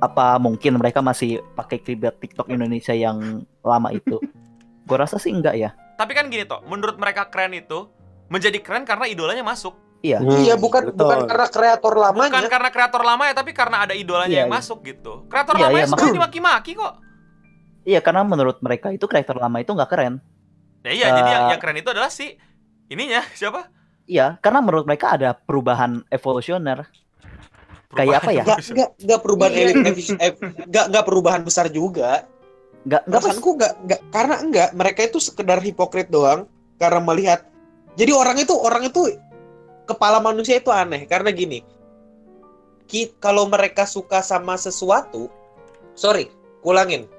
apa 0.00 0.40
mungkin 0.40 0.80
mereka 0.80 1.04
masih 1.04 1.44
pakai 1.52 1.76
kiblat 1.76 2.16
TikTok 2.16 2.48
Indonesia 2.48 2.96
yang 2.96 3.44
lama 3.60 3.92
itu 3.92 4.16
gue 4.88 4.96
rasa 4.96 5.20
sih 5.20 5.30
enggak 5.30 5.54
ya 5.54 5.70
Tapi 6.00 6.16
kan 6.16 6.32
gini 6.32 6.48
toh, 6.48 6.64
menurut 6.64 6.96
mereka 6.96 7.28
keren 7.28 7.52
itu 7.52 7.84
menjadi 8.32 8.56
keren 8.64 8.88
karena 8.88 9.04
idolanya 9.04 9.44
masuk. 9.44 9.76
iya 10.00 10.16
iya 10.40 10.56
bukan 10.56 10.88
betul. 10.88 11.04
bukan 11.04 11.28
karena 11.28 11.46
kreator 11.52 11.92
lamanya 11.92 12.32
Bukan 12.32 12.48
karena 12.48 12.70
kreator 12.72 13.02
lama 13.04 13.22
ya, 13.28 13.34
tapi 13.36 13.52
karena 13.52 13.84
ada 13.84 13.92
idolanya 13.92 14.32
Iya, 14.32 14.40
yang 14.48 14.48
iya. 14.48 14.56
masuk 14.56 14.80
gitu. 14.80 15.28
Kreator 15.28 15.60
Iya, 15.60 15.68
lama 15.68 15.76
iya, 15.76 15.84
ya 15.84 15.86
sebenarnya 15.92 16.16
dimaki-maki 16.16 16.72
kok. 16.72 16.94
Iya 17.84 18.00
karena 18.00 18.22
menurut 18.24 18.56
mereka 18.64 18.88
itu 18.96 19.04
karakter 19.04 19.36
lama 19.36 19.60
itu 19.60 19.68
nggak 19.76 19.90
keren. 19.92 20.14
Ya 20.80 20.92
iya, 20.96 21.06
jadi 21.12 21.28
yang, 21.28 21.44
Eh, 21.44 21.50
yang 21.52 21.60
keren 21.60 21.76
itu 21.76 21.88
adalah 21.92 22.08
si 22.08 22.32
ininya 22.88 23.20
siapa? 23.38 23.68
Iya 24.08 24.40
karena 24.40 24.64
menurut 24.64 24.88
mereka 24.88 25.12
ada 25.20 25.36
perubahan 25.36 26.00
evolusioner. 26.08 26.88
Kayak 27.90 28.22
apa 28.22 28.30
ya? 28.30 28.42
Gak, 28.46 28.58
gak, 28.70 28.90
gak 29.02 29.20
perubahan 29.20 29.52
elit, 29.54 29.76
eh, 30.22 30.32
gak, 30.70 30.86
gak 30.94 31.04
perubahan 31.04 31.42
besar 31.42 31.66
juga. 31.74 32.22
Nggak 32.86 33.02
pas. 33.02 33.10
Perasaanku 33.10 33.50
gak, 33.58 33.72
gak, 33.90 34.00
karena 34.14 34.36
enggak, 34.38 34.68
mereka 34.78 35.00
itu 35.10 35.18
sekedar 35.18 35.58
hipokrit 35.58 36.06
doang 36.08 36.46
karena 36.78 37.00
melihat. 37.02 37.40
Jadi 37.98 38.14
orang 38.14 38.38
itu, 38.38 38.54
orang 38.54 38.86
itu 38.86 39.18
kepala 39.90 40.22
manusia 40.22 40.62
itu 40.62 40.70
aneh 40.70 41.02
karena 41.10 41.34
gini. 41.34 41.66
Ki, 42.86 43.10
kalau 43.18 43.50
mereka 43.50 43.86
suka 43.86 44.22
sama 44.22 44.54
sesuatu, 44.54 45.26
sorry, 45.98 46.30
kulangin. 46.62 47.10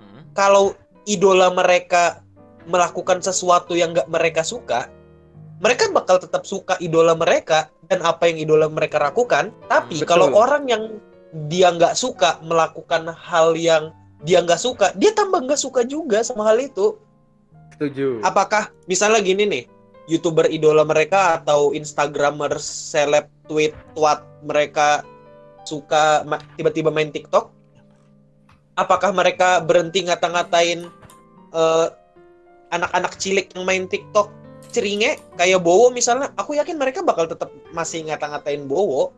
Hmm. 0.00 0.24
Kalau 0.32 0.72
idola 1.04 1.52
mereka 1.52 2.24
melakukan 2.64 3.20
sesuatu 3.20 3.76
yang 3.76 3.92
gak 3.92 4.08
mereka 4.08 4.40
suka, 4.40 4.88
mereka 5.58 5.90
bakal 5.90 6.22
tetap 6.22 6.46
suka 6.46 6.78
idola 6.78 7.18
mereka 7.18 7.70
dan 7.90 8.02
apa 8.06 8.30
yang 8.30 8.38
idola 8.38 8.70
mereka 8.70 9.02
lakukan. 9.02 9.50
Tapi 9.66 9.98
Betul. 9.98 10.08
kalau 10.08 10.30
orang 10.34 10.70
yang 10.70 10.82
dia 11.50 11.74
nggak 11.74 11.98
suka 11.98 12.38
melakukan 12.46 13.10
hal 13.10 13.58
yang 13.58 13.90
dia 14.22 14.42
nggak 14.42 14.58
suka, 14.58 14.94
dia 14.98 15.14
tambah 15.14 15.42
nggak 15.46 15.58
suka 15.58 15.82
juga 15.86 16.22
sama 16.22 16.46
hal 16.46 16.58
itu. 16.62 16.94
Setuju. 17.74 18.22
Apakah 18.22 18.70
misalnya 18.90 19.22
gini 19.22 19.46
nih, 19.46 19.64
youtuber 20.10 20.46
idola 20.50 20.82
mereka 20.86 21.38
atau 21.42 21.74
instagramer, 21.74 22.54
seleb, 22.58 23.26
tweet, 23.46 23.74
twat 23.94 24.22
mereka 24.42 25.02
suka 25.66 26.26
ma- 26.26 26.42
tiba-tiba 26.58 26.90
main 26.90 27.10
TikTok? 27.10 27.50
Apakah 28.78 29.10
mereka 29.10 29.58
berhenti 29.58 30.06
ngata-ngatain 30.06 30.86
eh, 31.54 31.86
anak-anak 32.70 33.18
cilik 33.18 33.50
yang 33.54 33.66
main 33.66 33.84
TikTok 33.90 34.37
ceringe 34.68 35.18
kayak 35.34 35.60
Bowo 35.60 35.90
misalnya? 35.90 36.32
Aku 36.36 36.54
yakin 36.54 36.76
mereka 36.76 37.00
bakal 37.02 37.28
tetap 37.28 37.50
masih 37.72 38.04
ngata-ngatain 38.06 38.64
Bowo. 38.68 39.12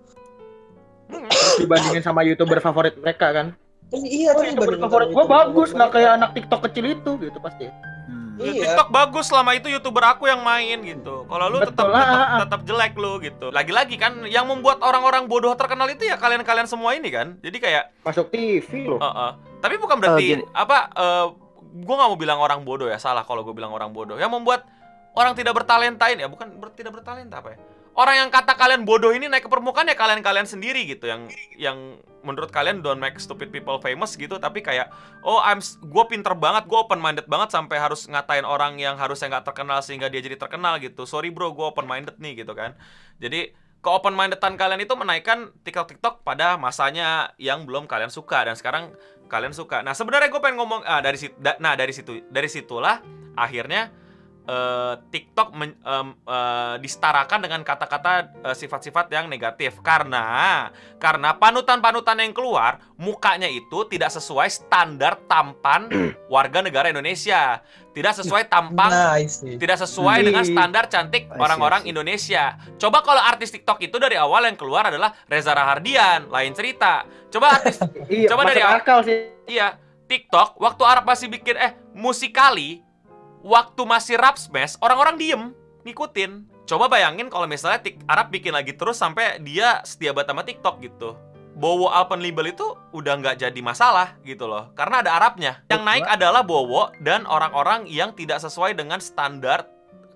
Dibandingin 1.59 2.03
sama 2.07 2.23
youtuber 2.23 2.63
favorit 2.63 2.95
mereka 2.99 3.35
kan. 3.35 3.47
Oh, 3.91 4.03
iya, 4.07 4.31
Oh, 4.39 4.47
youtuber 4.47 4.79
favorit 4.79 5.11
YouTuber 5.11 5.27
bagus, 5.27 5.75
nggak 5.75 5.91
kayak 5.91 6.11
anak 6.23 6.31
TikTok 6.39 6.61
kecil 6.71 6.85
itu 6.95 7.11
gitu 7.19 7.39
pasti. 7.43 7.67
Hmm. 8.07 8.39
Ya, 8.39 8.55
Iya. 8.55 8.63
TikTok 8.73 8.89
bagus 8.95 9.27
selama 9.27 9.59
itu 9.59 9.67
youtuber 9.67 10.07
aku 10.07 10.31
yang 10.31 10.41
main 10.47 10.79
gitu. 10.87 11.27
Kalau 11.27 11.47
lu 11.51 11.59
tetap 11.61 11.91
ah, 11.91 11.99
tetap, 11.99 12.21
ah. 12.23 12.39
tetap 12.47 12.61
jelek 12.65 12.95
lu 12.95 13.19
gitu. 13.19 13.47
Lagi-lagi 13.51 13.99
kan 13.99 14.25
yang 14.31 14.47
membuat 14.47 14.79
orang-orang 14.81 15.27
bodoh 15.27 15.53
terkenal 15.59 15.91
itu 15.91 16.07
ya 16.07 16.17
kalian-kalian 16.17 16.71
semua 16.71 16.95
ini 16.95 17.11
kan. 17.11 17.35
Jadi 17.43 17.59
kayak 17.59 17.91
Masuk 18.07 18.31
TV 18.31 18.87
loh. 18.87 19.03
Heeh. 19.03 19.31
Tapi 19.61 19.75
bukan 19.77 19.99
berarti 19.99 20.25
gini. 20.41 20.45
apa 20.55 20.79
eh 20.95 21.27
gue 21.71 21.95
nggak 21.95 22.11
mau 22.11 22.19
bilang 22.19 22.39
orang 22.43 22.61
bodoh 22.67 22.91
ya 22.91 22.99
salah 22.99 23.23
kalau 23.23 23.47
gue 23.47 23.55
bilang 23.55 23.71
orang 23.71 23.95
bodoh 23.95 24.19
yang 24.19 24.31
membuat 24.31 24.67
orang 25.15 25.33
tidak 25.35 25.57
bertalenta 25.57 26.07
ini 26.11 26.23
ya 26.25 26.29
bukan 26.31 26.59
ber- 26.59 26.75
tidak 26.75 26.95
bertalenta 26.95 27.43
apa 27.43 27.57
ya? 27.57 27.59
Orang 27.91 28.17
yang 28.17 28.31
kata 28.31 28.55
kalian 28.55 28.87
bodoh 28.87 29.11
ini 29.11 29.27
naik 29.27 29.45
ke 29.45 29.51
permukaan 29.51 29.91
ya 29.91 29.99
kalian 29.99 30.23
kalian 30.23 30.47
sendiri 30.47 30.87
gitu. 30.87 31.11
Yang 31.11 31.35
yang 31.59 31.99
menurut 32.23 32.49
kalian 32.55 32.81
don't 32.87 33.03
make 33.03 33.19
stupid 33.19 33.51
people 33.51 33.81
famous 33.83 34.15
gitu 34.15 34.37
tapi 34.37 34.61
kayak 34.63 34.93
oh 35.27 35.41
I'm 35.41 35.59
gue 35.65 36.05
pinter 36.07 36.37
banget 36.37 36.69
gue 36.69 36.79
open 36.79 37.01
minded 37.01 37.27
banget 37.27 37.51
sampai 37.51 37.81
harus 37.81 38.07
ngatain 38.07 38.47
orang 38.47 38.77
yang 38.79 38.95
harusnya 39.01 39.33
nggak 39.37 39.53
terkenal 39.53 39.81
sehingga 39.83 40.07
dia 40.07 40.23
jadi 40.23 40.39
terkenal 40.39 40.79
gitu. 40.79 41.03
Sorry 41.05 41.35
bro 41.35 41.51
gue 41.51 41.67
open 41.67 41.85
minded 41.85 42.17
nih 42.23 42.47
gitu 42.47 42.55
kan. 42.55 42.79
Jadi 43.19 43.53
ke 43.81 43.89
open 43.89 44.15
mindedan 44.15 44.55
kalian 44.55 44.81
itu 44.85 44.95
menaikkan 44.95 45.51
TikTok 45.67 45.97
TikTok 45.97 46.15
pada 46.23 46.61
masanya 46.61 47.35
yang 47.43 47.67
belum 47.67 47.91
kalian 47.91 48.13
suka. 48.13 48.47
Dan 48.47 48.55
sekarang 48.55 48.95
kalian 49.27 49.51
suka. 49.51 49.83
Nah 49.83 49.99
sebenarnya 49.99 50.31
gue 50.31 50.41
pengen 50.41 50.63
ngomong 50.63 50.87
ah, 50.87 51.03
dari 51.03 51.19
situ, 51.19 51.35
nah 51.59 51.75
dari 51.75 51.91
situ 51.91 52.23
dari 52.31 52.47
situlah 52.47 53.03
akhirnya 53.35 53.91
eh, 54.45 54.95
TikTok 55.09 55.49
men- 55.53 55.77
em, 55.77 56.09
eh, 56.15 56.75
disetarakan 56.79 57.41
dengan 57.41 57.61
kata-kata 57.61 58.13
eh, 58.43 58.55
sifat-sifat 58.55 59.09
yang 59.09 59.27
negatif 59.27 59.81
karena 59.81 60.69
karena 60.97 61.35
panutan-panutan 61.35 62.21
yang 62.21 62.33
keluar 62.33 62.81
mukanya 62.97 63.47
itu 63.47 63.85
tidak 63.87 64.09
sesuai 64.11 64.49
standar 64.49 65.21
tampan 65.25 65.89
warga 66.33 66.61
negara 66.61 66.89
Indonesia 66.89 67.61
tidak 67.91 68.15
sesuai 68.15 68.47
tampang 68.47 68.87
Nice 68.87 69.43
nih. 69.43 69.59
tidak 69.59 69.83
sesuai 69.83 70.23
dengan 70.23 70.47
standar 70.47 70.87
cantik 70.87 71.27
orang-orang. 71.35 71.83
Indonesia. 71.83 72.55
Coba 72.79 73.03
kalau 73.03 73.19
artis 73.19 73.51
TikTok 73.51 73.83
itu 73.83 73.99
dari 73.99 74.15
awal 74.15 74.47
yang 74.47 74.55
keluar 74.55 74.87
adalah 74.87 75.11
Reza 75.27 75.51
Rahardian, 75.51 76.31
lain 76.31 76.55
cerita. 76.55 77.03
Coba 77.35 77.59
artis 77.59 77.83
Iya, 78.07 78.31
Coba 78.31 78.47
dari 78.47 78.63
awal. 78.63 78.79
akal 78.79 79.03
sih. 79.03 79.35
iya, 79.51 79.75
TikTok 80.07 80.63
waktu 80.63 80.83
Arab 80.87 81.03
masih 81.03 81.27
bikin 81.27 81.59
eh 81.59 81.75
musikali, 81.91 82.79
waktu 83.41 83.83
masih 83.85 84.17
rap 84.21 84.37
smash, 84.37 84.77
orang-orang 84.81 85.17
diem 85.17 85.43
ngikutin. 85.85 86.49
Coba 86.69 86.87
bayangin 86.87 87.27
kalau 87.27 87.51
misalnya 87.51 87.83
Tik 87.83 88.07
Arab 88.07 88.31
bikin 88.31 88.55
lagi 88.55 88.77
terus 88.77 89.01
sampai 89.01 89.43
dia 89.43 89.83
setia 89.83 90.15
banget 90.15 90.31
sama 90.31 90.43
TikTok 90.47 90.77
gitu. 90.85 91.19
Bowo 91.61 91.91
Alpenlibel 91.91 92.55
itu 92.55 92.79
udah 92.95 93.21
nggak 93.21 93.43
jadi 93.43 93.61
masalah 93.61 94.17
gitu 94.23 94.47
loh 94.47 94.71
karena 94.79 95.03
ada 95.03 95.19
Arabnya. 95.19 95.61
Yang 95.69 95.83
naik 95.83 96.07
adalah 96.07 96.47
Bowo 96.47 96.95
dan 97.03 97.27
orang-orang 97.27 97.91
yang 97.91 98.15
tidak 98.15 98.39
sesuai 98.39 98.79
dengan 98.79 99.03
standar 99.03 99.67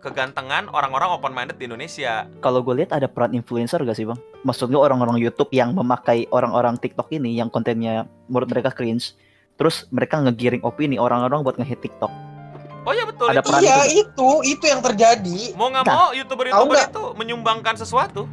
kegantengan 0.04 0.69
orang-orang 0.69 1.16
open 1.16 1.33
minded 1.33 1.57
di 1.57 1.64
Indonesia. 1.64 2.28
Kalau 2.45 2.61
gue 2.61 2.85
lihat 2.85 2.93
ada 2.93 3.09
peran 3.09 3.33
influencer 3.33 3.81
gak 3.81 3.97
sih 3.97 4.04
bang? 4.04 4.21
Maksud 4.45 4.69
gue 4.69 4.76
orang-orang 4.76 5.16
YouTube 5.16 5.49
yang 5.50 5.73
memakai 5.73 6.28
orang-orang 6.28 6.76
TikTok 6.76 7.09
ini 7.09 7.40
yang 7.40 7.49
kontennya 7.49 8.04
menurut 8.28 8.52
mereka 8.52 8.69
cringe, 8.69 9.16
terus 9.57 9.88
mereka 9.88 10.21
ngegiring 10.21 10.61
opini 10.61 11.00
orang-orang 11.00 11.40
buat 11.40 11.57
ngehit 11.57 11.81
TikTok. 11.81 12.34
Oh 12.85 12.93
iya 12.93 13.05
betul 13.05 13.26
Ada 13.26 13.41
itu. 13.41 13.49
peran 13.49 13.61
Iya 13.61 13.79
itu. 13.88 13.97
itu 13.97 14.29
itu 14.50 14.64
yang 14.64 14.81
terjadi. 14.81 15.38
Mau 15.55 15.69
nggak 15.69 15.85
Nah, 15.85 15.95
mau 15.95 16.07
youtuber-youtuber 16.12 16.75
nggak? 16.75 16.91
itu 16.91 17.03
menyumbangkan 17.17 17.75
sesuatu. 17.75 18.29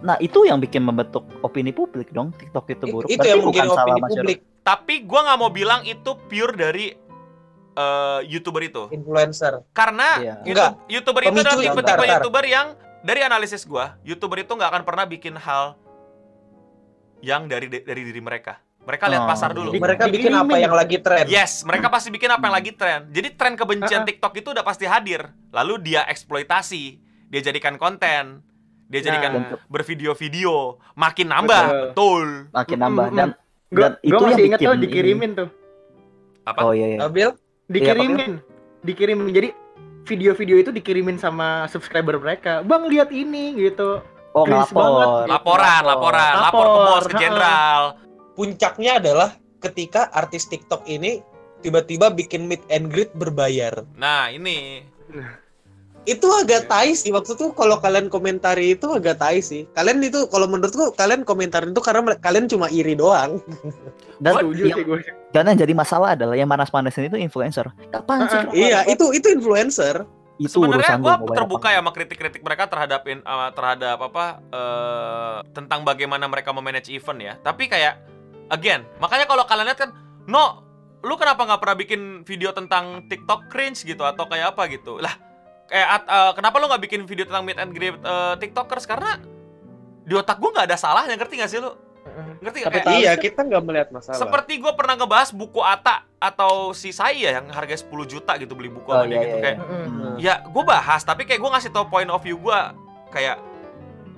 Nah 0.00 0.16
itu 0.18 0.42
yang 0.42 0.58
bikin 0.58 0.80
membentuk 0.80 1.22
opini 1.40 1.70
publik 1.70 2.10
dong 2.10 2.32
TikTok 2.32 2.66
itu 2.68 2.84
buruk. 2.84 3.06
itu 3.06 3.14
Berarti 3.14 3.30
yang 3.30 3.40
mungkin 3.40 3.62
bukan 3.62 3.66
salah 3.70 3.84
opini 3.86 4.00
masyarakat. 4.00 4.18
publik 4.18 4.38
Tapi 4.60 4.94
gua 5.02 5.20
nggak 5.24 5.38
mau 5.38 5.50
bilang 5.50 5.80
itu 5.82 6.10
pure 6.26 6.52
dari 6.52 6.86
eh, 7.70 8.20
youtuber 8.26 8.62
itu. 8.62 8.82
influencer. 8.90 9.62
Karena 9.70 10.08
Iya. 10.18 10.34
YouTube, 10.42 10.76
youtuber 10.90 11.22
itu 11.22 11.30
Pemicu 11.30 11.46
adalah 11.46 11.54
yang 11.56 11.72
tipe-tipe 11.72 12.04
youtuber 12.10 12.44
yang 12.44 12.66
dari 13.00 13.20
analisis 13.22 13.62
gua, 13.62 13.96
youtuber 14.02 14.38
itu 14.38 14.50
nggak 14.50 14.68
akan 14.68 14.82
pernah 14.82 15.04
bikin 15.04 15.34
hal 15.34 15.78
yang 17.20 17.46
dari 17.46 17.68
dari 17.68 18.02
diri 18.02 18.18
mereka. 18.18 18.58
Mereka 18.90 19.06
lihat 19.06 19.22
Oh, 19.22 19.28
pasar 19.28 19.50
dulu. 19.54 19.70
Mereka 19.70 20.10
bikin 20.10 20.34
apa 20.34 20.58
yang 20.58 20.74
lagi 20.74 20.98
tren. 20.98 21.24
Yes, 21.24 21.62
mereka 21.62 21.86
pasti 21.86 22.10
bikin 22.10 22.26
apa 22.26 22.42
yang 22.42 22.54
lagi 22.54 22.72
tren. 22.74 23.06
Jadi 23.06 23.28
tren 23.32 23.54
kebencian. 23.54 24.02
TikTok 24.02 24.34
itu 24.34 24.50
udah 24.50 24.66
pasti 24.66 24.82
hadir. 24.82 25.30
Lalu 25.48 25.74
dia 25.86 26.02
eksploitasi, 26.04 26.98
dia 27.30 27.40
jadikan 27.40 27.78
konten, 27.78 28.42
dia 28.90 29.00
jadikan 29.00 29.30
Nah. 29.30 29.62
bervideo-video, 29.70 30.82
makin 30.92 31.30
nambah, 31.30 31.64
Betul. 31.64 31.86
betul. 31.86 32.26
Makin 32.50 32.78
nambah 32.80 33.06
Mm, 33.06 33.16
dan 33.16 33.28
Dan 33.70 33.92
itu 34.02 34.10
yang 34.10 34.22
masih 34.26 34.44
inget 34.44 34.58
tuh 34.58 34.74
ini. 34.74 34.82
dikirimin 34.82 35.30
tuh. 35.32 35.48
Apa? 36.42 36.58
oh 36.60 36.72
iya 36.74 36.86
iya. 36.88 36.98
Abil, 37.00 37.30
Dikirimin. 37.70 38.42
Dikirimin. 38.82 39.30
Jadi 39.30 39.48
video-video 40.02 40.58
itu 40.58 40.70
dikirimin 40.72 41.14
sama 41.14 41.70
subscriber 41.70 42.18
mereka. 42.18 42.66
Bang 42.66 42.90
lihat 42.90 43.14
ini 43.14 43.54
gitu. 43.54 44.02
Oh 44.30 44.42
ngelapor. 44.42 44.74
banget. 44.74 45.08
Laporan, 45.28 45.82
laporan, 45.84 46.32
lapor 46.40 46.66
ke 46.66 46.78
bos, 46.80 47.04
ke 47.06 47.06
Lapor, 47.06 47.10
jenderal. 47.16 47.82
Puncaknya 48.40 48.96
adalah 48.96 49.36
ketika 49.60 50.08
artis 50.16 50.48
TikTok 50.48 50.88
ini 50.88 51.20
tiba-tiba 51.60 52.08
bikin 52.08 52.48
meet 52.48 52.64
and 52.72 52.88
greet 52.88 53.12
berbayar. 53.12 53.84
Nah, 54.00 54.32
ini 54.32 54.80
Itu 56.08 56.32
agak 56.32 56.72
tai 56.72 56.96
sih 56.96 57.12
waktu 57.12 57.36
tuh 57.36 57.52
kalau 57.52 57.76
kalian 57.76 58.08
komentari 58.08 58.72
itu 58.72 58.88
agak 58.88 59.20
tai 59.20 59.44
sih. 59.44 59.68
Kalian 59.76 60.00
itu 60.00 60.24
kalau 60.32 60.48
menurutku 60.48 60.96
kalian 60.96 61.28
komentarin 61.28 61.76
itu 61.76 61.84
karena 61.84 62.16
kalian 62.16 62.48
cuma 62.48 62.72
iri 62.72 62.96
doang. 62.96 63.36
Dan 64.24 64.40
yang, 64.40 64.72
sih 64.72 64.84
gue. 64.84 65.00
dan 65.32 65.48
yang 65.48 65.56
jadi 65.60 65.72
masalah 65.76 66.12
adalah 66.12 66.36
yang 66.36 66.48
manas-manasin 66.48 67.08
itu 67.08 67.16
influencer. 67.20 67.68
Kapan 67.88 68.28
sih? 68.28 68.36
Ah, 68.36 68.44
kenapa? 68.48 68.56
Iya, 68.56 68.80
itu 68.88 69.04
itu 69.16 69.28
influencer. 69.32 70.08
itu 70.40 70.56
sebenarnya 70.56 70.96
gue 70.96 71.36
terbuka 71.36 71.68
ya 71.68 71.84
sama 71.84 71.92
kritik-kritik 71.92 72.40
mereka 72.40 72.64
terhadap 72.64 73.04
uh, 73.04 73.52
terhadap 73.52 74.00
apa 74.00 74.40
eh, 74.48 75.38
tentang 75.52 75.84
bagaimana 75.84 76.24
mereka 76.32 76.52
memanage 76.56 76.88
event 76.88 77.20
ya. 77.20 77.34
Tapi 77.44 77.68
kayak 77.68 78.00
again, 78.50 78.84
makanya 78.98 79.24
kalau 79.24 79.42
kalian 79.42 79.66
lihat 79.66 79.78
kan, 79.78 79.90
no, 80.24 80.62
lu 81.00 81.14
kenapa 81.14 81.42
nggak 81.44 81.60
pernah 81.60 81.76
bikin 81.76 82.00
video 82.22 82.50
tentang 82.50 83.06
TikTok 83.06 83.46
cringe 83.46 83.80
gitu 83.80 84.02
atau 84.02 84.26
kayak 84.26 84.52
apa 84.52 84.68
gitu? 84.68 84.98
Lah, 84.98 85.14
kayak 85.64 85.88
at- 85.96 86.08
eh, 86.08 86.32
kenapa 86.34 86.58
lu 86.58 86.66
nggak 86.66 86.82
bikin 86.82 87.00
video 87.02 87.24
tentang 87.24 87.42
meet 87.42 87.56
and 87.56 87.70
greet 87.70 87.96
eh, 87.96 88.34
TikTokers? 88.36 88.84
Karena 88.84 89.16
di 90.00 90.12
otak 90.12 90.36
gue 90.36 90.50
nggak 90.50 90.66
ada 90.66 90.76
salahnya, 90.76 91.14
ngerti 91.14 91.34
gak 91.36 91.48
sih 91.48 91.58
lu? 91.58 91.70
Ngerti 92.40 92.58
gak? 92.58 92.68
Tapi 92.68 92.78
Kayak- 92.80 92.98
Iya, 92.98 93.12
kita 93.14 93.40
nggak 93.42 93.62
melihat 93.62 93.88
masalah. 93.90 94.18
seperti 94.18 94.58
gue 94.58 94.72
pernah 94.72 94.94
ngebahas 94.94 95.30
buku 95.30 95.60
Ata 95.60 96.02
atau 96.18 96.72
si 96.72 96.90
saya 96.90 97.32
yang 97.32 97.46
harga 97.48 97.78
10 97.78 98.04
juta 98.04 98.34
gitu 98.34 98.52
beli 98.52 98.68
buku 98.68 98.88
Oh, 98.88 98.98
sama 98.98 99.06
dia 99.06 99.14
iya, 99.14 99.22
gitu 99.22 99.36
iya, 99.36 99.44
kayak 99.46 99.58
Hmm. 99.60 100.14
Ya, 100.18 100.34
gue 100.42 100.64
bahas, 100.66 101.00
tapi 101.00 101.22
kayak 101.22 101.38
gue 101.38 101.50
ngasih 101.50 101.70
tau 101.70 101.86
point 101.86 102.08
of 102.08 102.18
view 102.18 102.36
gue 102.36 102.58
kayak 103.10 103.38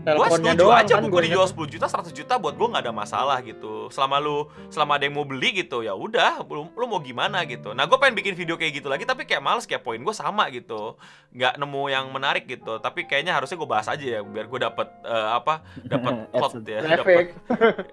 Teleponnya 0.02 0.52
setuju 0.52 0.66
doang 0.66 0.78
aja 0.82 0.92
kan 0.98 1.02
buku 1.06 1.14
gua 1.14 1.22
dijual 1.22 1.46
ingat. 1.46 1.62
10 1.62 1.72
juta, 1.78 1.86
100 1.86 2.18
juta 2.18 2.34
buat 2.42 2.54
gue 2.58 2.68
nggak 2.74 2.82
ada 2.82 2.94
masalah 2.94 3.38
gitu. 3.46 3.86
Selama 3.94 4.18
lu, 4.18 4.50
selama 4.66 4.98
ada 4.98 5.06
yang 5.06 5.14
mau 5.14 5.22
beli 5.22 5.62
gitu, 5.62 5.86
ya 5.86 5.94
udah, 5.94 6.42
lu, 6.50 6.66
lu 6.74 6.84
mau 6.90 6.98
gimana 6.98 7.46
gitu. 7.46 7.70
Nah, 7.70 7.86
gue 7.86 7.94
pengen 8.02 8.18
bikin 8.18 8.34
video 8.34 8.58
kayak 8.58 8.82
gitu 8.82 8.90
lagi, 8.90 9.06
tapi 9.06 9.22
kayak 9.22 9.38
males 9.38 9.62
kayak 9.62 9.86
poin 9.86 10.02
gue 10.02 10.14
sama 10.14 10.50
gitu, 10.50 10.98
nggak 11.30 11.54
nemu 11.54 11.82
yang 11.86 12.10
menarik 12.10 12.50
gitu. 12.50 12.82
Tapi 12.82 13.06
kayaknya 13.06 13.38
harusnya 13.38 13.54
gue 13.54 13.68
bahas 13.70 13.86
aja 13.86 14.02
ya, 14.02 14.20
biar 14.26 14.50
gue 14.50 14.58
dapet 14.58 14.90
eh, 15.06 15.28
apa, 15.38 15.62
dapet 15.86 16.14
plot 16.34 16.52
ya, 16.66 16.82
dapet 16.82 17.12
Traffic. 17.12 17.26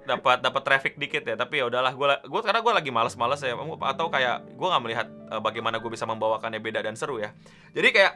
dapat 0.06 0.38
dapat 0.42 0.62
traffic 0.64 0.94
dikit 0.98 1.24
ya 1.26 1.36
tapi 1.36 1.62
ya 1.62 1.66
udahlah 1.68 1.94
gue 1.94 2.08
gue 2.26 2.42
karena 2.42 2.60
gue 2.64 2.74
lagi 2.74 2.92
males-males 2.94 3.42
ya 3.44 3.54
atau 3.58 4.06
kayak 4.10 4.56
gue 4.56 4.68
nggak 4.68 4.84
melihat 4.84 5.08
eh, 5.10 5.42
bagaimana 5.42 5.78
gue 5.78 5.92
bisa 5.92 6.06
membawakannya 6.08 6.62
beda 6.62 6.80
dan 6.86 6.96
seru 6.96 7.20
ya 7.22 7.34
jadi 7.76 7.88
kayak 7.92 8.14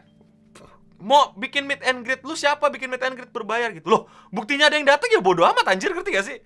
mau 1.03 1.35
bikin 1.35 1.67
meet 1.67 1.83
and 1.83 2.01
greet 2.01 2.23
lu 2.23 2.33
siapa 2.33 2.71
bikin 2.71 2.87
meet 2.87 3.03
and 3.03 3.13
greet 3.13 3.29
berbayar 3.29 3.69
gitu? 3.69 3.83
Loh 3.85 4.01
buktinya 4.31 4.71
ada 4.71 4.79
yang 4.79 4.87
datang 4.87 5.11
ya 5.11 5.19
bodo 5.19 5.43
amat 5.43 5.67
anjir 5.67 5.91
ngerti 5.91 6.09
gak 6.15 6.25
sih? 6.25 6.39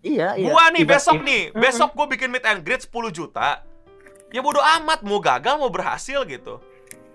Iya, 0.00 0.32
iya. 0.34 0.48
gua 0.48 0.72
nih 0.72 0.82
Tiba- 0.82 0.92
besok 0.96 1.16
nih 1.20 1.42
besok 1.52 1.90
gue 1.92 2.06
bikin 2.16 2.32
meet 2.32 2.44
and 2.44 2.64
greet 2.64 2.80
10 2.82 2.90
juta. 3.12 3.62
Ya 4.32 4.40
bodo 4.40 4.58
amat 4.58 5.04
mau 5.04 5.20
gagal 5.20 5.60
mau 5.60 5.68
berhasil 5.68 6.24
gitu. 6.24 6.58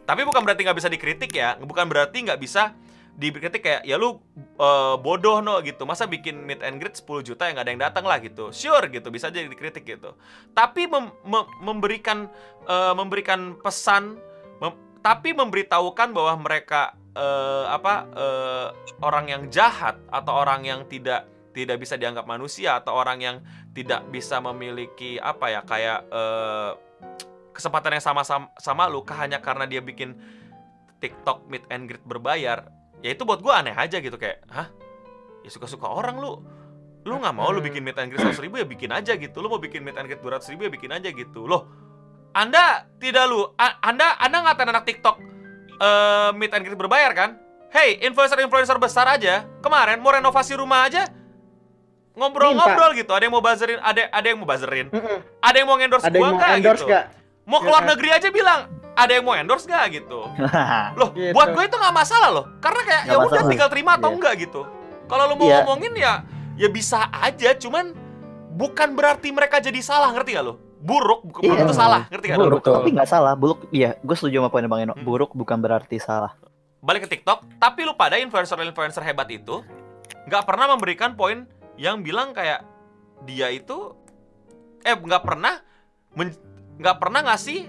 Tapi 0.05 0.21
bukan 0.21 0.45
berarti 0.45 0.61
nggak 0.61 0.77
bisa 0.77 0.89
dikritik 0.91 1.33
ya. 1.33 1.57
Bukan 1.57 1.89
berarti 1.89 2.21
nggak 2.21 2.37
bisa 2.37 2.77
dikritik 3.15 3.63
kayak 3.63 3.81
ya 3.87 3.97
lu 3.97 4.21
eh, 4.37 4.95
bodoh 5.01 5.41
no 5.41 5.57
gitu. 5.65 5.81
Masa 5.83 6.05
bikin 6.05 6.45
meet 6.45 6.61
and 6.61 6.77
greet 6.77 6.93
10 6.93 7.25
juta 7.25 7.49
yang 7.49 7.57
nggak 7.57 7.65
ada 7.65 7.71
yang 7.73 7.83
datang 7.89 8.05
lah 8.05 8.21
gitu. 8.21 8.53
Sure 8.53 8.85
gitu 8.93 9.09
bisa 9.09 9.33
jadi 9.33 9.49
dikritik 9.49 9.81
gitu. 9.81 10.13
Tapi 10.53 10.85
mem- 10.85 11.15
mem- 11.25 11.49
memberikan 11.65 12.29
eh, 12.69 12.93
memberikan 12.93 13.57
pesan 13.65 14.21
mem- 14.61 14.77
tapi 15.05 15.37
memberitahukan 15.37 16.17
bahwa 16.17 16.33
mereka 16.41 16.97
eh, 17.13 17.65
apa 17.69 18.09
eh, 18.09 18.67
orang 19.05 19.29
yang 19.29 19.43
jahat 19.53 20.01
atau 20.09 20.33
orang 20.33 20.65
yang 20.65 20.89
tidak 20.89 21.29
tidak 21.53 21.77
bisa 21.77 21.93
dianggap 21.93 22.25
manusia 22.25 22.81
atau 22.81 22.97
orang 22.97 23.21
yang 23.21 23.37
tidak 23.77 24.01
bisa 24.09 24.41
memiliki 24.41 25.21
apa 25.21 25.45
ya 25.53 25.61
kayak 25.61 26.09
eh, 26.09 26.71
kesempatan 27.53 28.01
yang 28.01 28.03
sama 28.03 28.25
sama, 28.25 28.49
sama 28.57 28.89
lu 28.89 29.05
hanya 29.13 29.37
karena 29.45 29.69
dia 29.69 29.85
bikin 29.85 30.17
TikTok 30.97 31.45
meet 31.53 31.61
and 31.69 31.85
greet 31.85 32.01
berbayar 32.01 32.65
ya 33.05 33.13
itu 33.13 33.21
buat 33.29 33.45
gue 33.45 33.53
aneh 33.53 33.77
aja 33.77 34.01
gitu 34.01 34.17
kayak 34.17 34.41
hah? 34.49 34.73
Ya 35.45 35.53
suka 35.53 35.69
suka 35.69 35.85
orang 35.85 36.17
lu. 36.17 36.41
Lu 37.05 37.21
nggak 37.21 37.37
mau 37.37 37.53
lu 37.53 37.61
bikin 37.61 37.85
meet 37.85 38.01
and 38.01 38.09
greet 38.09 38.25
100 38.25 38.41
ribu 38.41 38.57
ya 38.57 38.65
bikin 38.65 38.89
aja 38.89 39.13
gitu. 39.13 39.37
Lu 39.37 39.53
mau 39.53 39.61
bikin 39.61 39.85
meet 39.85 39.93
and 39.93 40.09
greet 40.09 40.25
200 40.25 40.49
ribu 40.57 40.65
ya 40.65 40.71
bikin 40.73 40.89
aja 40.89 41.13
gitu. 41.13 41.45
Loh 41.45 41.84
anda 42.35 42.63
tidak 42.99 43.25
lu 43.25 43.47
anda 43.79 44.19
anda 44.19 44.37
ngatain 44.43 44.69
anak 44.69 44.83
TikTok 44.83 45.15
eh 45.75 46.29
meet 46.33 46.51
and 46.51 46.63
greet 46.63 46.75
berbayar 46.75 47.11
kan? 47.11 47.29
Hey 47.69 47.99
influencer 48.01 48.35
influencer 48.37 48.75
besar 48.75 49.07
aja 49.09 49.47
kemarin 49.59 49.97
mau 49.97 50.11
renovasi 50.11 50.53
rumah 50.53 50.83
aja 50.83 51.07
ngobrol-ngobrol 52.13 52.91
gitu. 52.93 53.11
Ada 53.11 53.23
yang 53.23 53.33
mau 53.33 53.43
buzzerin 53.43 53.79
ada 53.79 54.07
ada 54.07 54.25
yang 54.25 54.37
mau 54.37 54.47
buzzerin. 54.47 54.87
Mm-mm. 54.87 55.19
ada 55.39 55.55
yang 55.55 55.67
mau 55.67 55.75
endorse 55.75 56.03
Ada 56.03 56.11
yang 56.11 56.21
gua 56.21 56.27
mau 56.27 56.37
nggak 56.37 56.51
endorse 56.55 56.81
gitu 56.81 56.91
gak? 56.91 57.05
mau 57.45 57.59
keluar 57.61 57.83
Ya. 57.83 57.89
negeri 57.91 58.09
aja 58.09 58.27
bilang 58.31 58.59
ada 58.95 59.11
yang 59.11 59.23
mau 59.23 59.35
endorse 59.35 59.65
gak 59.65 59.85
gitu. 59.91 60.19
Loh 60.99 61.09
Gitu. 61.11 61.31
buat 61.31 61.47
gue 61.51 61.63
itu 61.63 61.75
nggak 61.75 61.93
masalah 61.93 62.29
loh. 62.31 62.45
Karena 62.57 62.81
kayak 62.81 63.01
ya 63.05 63.15
udah 63.17 63.43
tinggal 63.45 63.67
terima 63.67 63.91
atau 63.95 64.09
Iya. 64.09 64.15
enggak 64.15 64.33
gitu. 64.41 64.61
Kalau 65.05 65.23
lu 65.27 65.35
mau 65.35 65.45
Iya. 65.45 65.55
ngomongin 65.61 65.93
ya 65.93 66.13
ya 66.55 66.67
bisa 66.67 67.11
aja. 67.11 67.51
Cuman 67.53 67.91
bukan 68.55 68.95
berarti 68.95 69.29
mereka 69.29 69.59
jadi 69.59 69.77
salah 69.79 70.09
ngerti 70.09 70.33
gak 70.33 70.45
lo 70.47 70.55
buruk 70.85 71.25
bukan 71.25 71.41
Iya. 71.41 71.49
belum 71.49 71.61
tentu 71.65 71.75
salah 71.75 72.01
ngerti 72.07 72.25
gak 72.27 72.37
lo 72.37 72.43
Buruk. 72.47 72.61
Tapi 72.63 72.89
nggak 72.93 73.09
salah. 73.09 73.33
Buruk, 73.33 73.59
iya. 73.71 73.97
Gue 73.99 74.13
setuju 74.13 74.37
sama 74.37 74.49
poinnya 74.49 74.69
Bang 74.69 74.81
Eno. 74.81 74.93
Hmm. 74.93 75.01
Buruk 75.01 75.33
bukan 75.33 75.57
berarti 75.57 75.97
salah. 75.97 76.37
balik 76.79 77.09
ke 77.09 77.17
TikTok 77.17 77.41
tapi 77.57 77.81
lu 77.81 77.93
pada 77.93 78.13
influencer-influencer 78.15 79.01
hebat 79.01 79.25
itu 79.27 79.65
nggak 80.23 80.45
pernah 80.45 80.69
memberikan 80.69 81.17
poin 81.17 81.49
yang 81.75 81.99
bilang 81.99 82.29
kayak 82.29 82.61
dia 83.23 83.49
itu 83.49 83.97
eh 84.79 84.93
nggak 84.93 85.25
pernah 85.25 85.65
men- 86.13 86.37
nggak 86.77 86.95
pernah 86.95 87.25
ngasih 87.25 87.65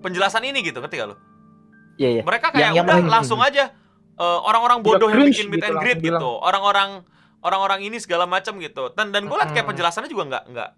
penjelasan 0.00 0.40
ini 0.42 0.64
gitu 0.64 0.80
ngerti 0.80 0.96
gak 0.96 1.12
lo 1.12 1.16
Iya, 1.96 2.08
iya. 2.08 2.22
Mereka 2.24 2.46
kayak 2.48 2.62
Yang- 2.62 2.74
yang 2.74 2.86
udah 2.86 2.94
paling- 2.96 3.12
langsung 3.12 3.40
aja 3.42 3.68
eh, 4.16 4.38
orang-orang 4.40 4.80
Udah 4.80 4.96
bodoh 4.96 5.08
yang 5.10 5.28
bikin 5.28 5.46
meet 5.46 5.60
gitu, 5.60 5.66
and 5.68 5.76
greet 5.78 5.98
gitu. 6.00 6.30
Orang-orang 6.40 6.90
orang-orang 7.38 7.80
ini 7.82 8.00
segala 8.00 8.24
macam 8.24 8.56
gitu. 8.58 8.90
Dan 8.92 9.12
dan 9.12 9.28
gue 9.28 9.36
liat 9.36 9.52
kayak 9.52 9.62
Mm. 9.62 9.70
penjelasannya 9.70 10.08
juga 10.08 10.24
nggak 10.24 10.44
nggak 10.48 10.70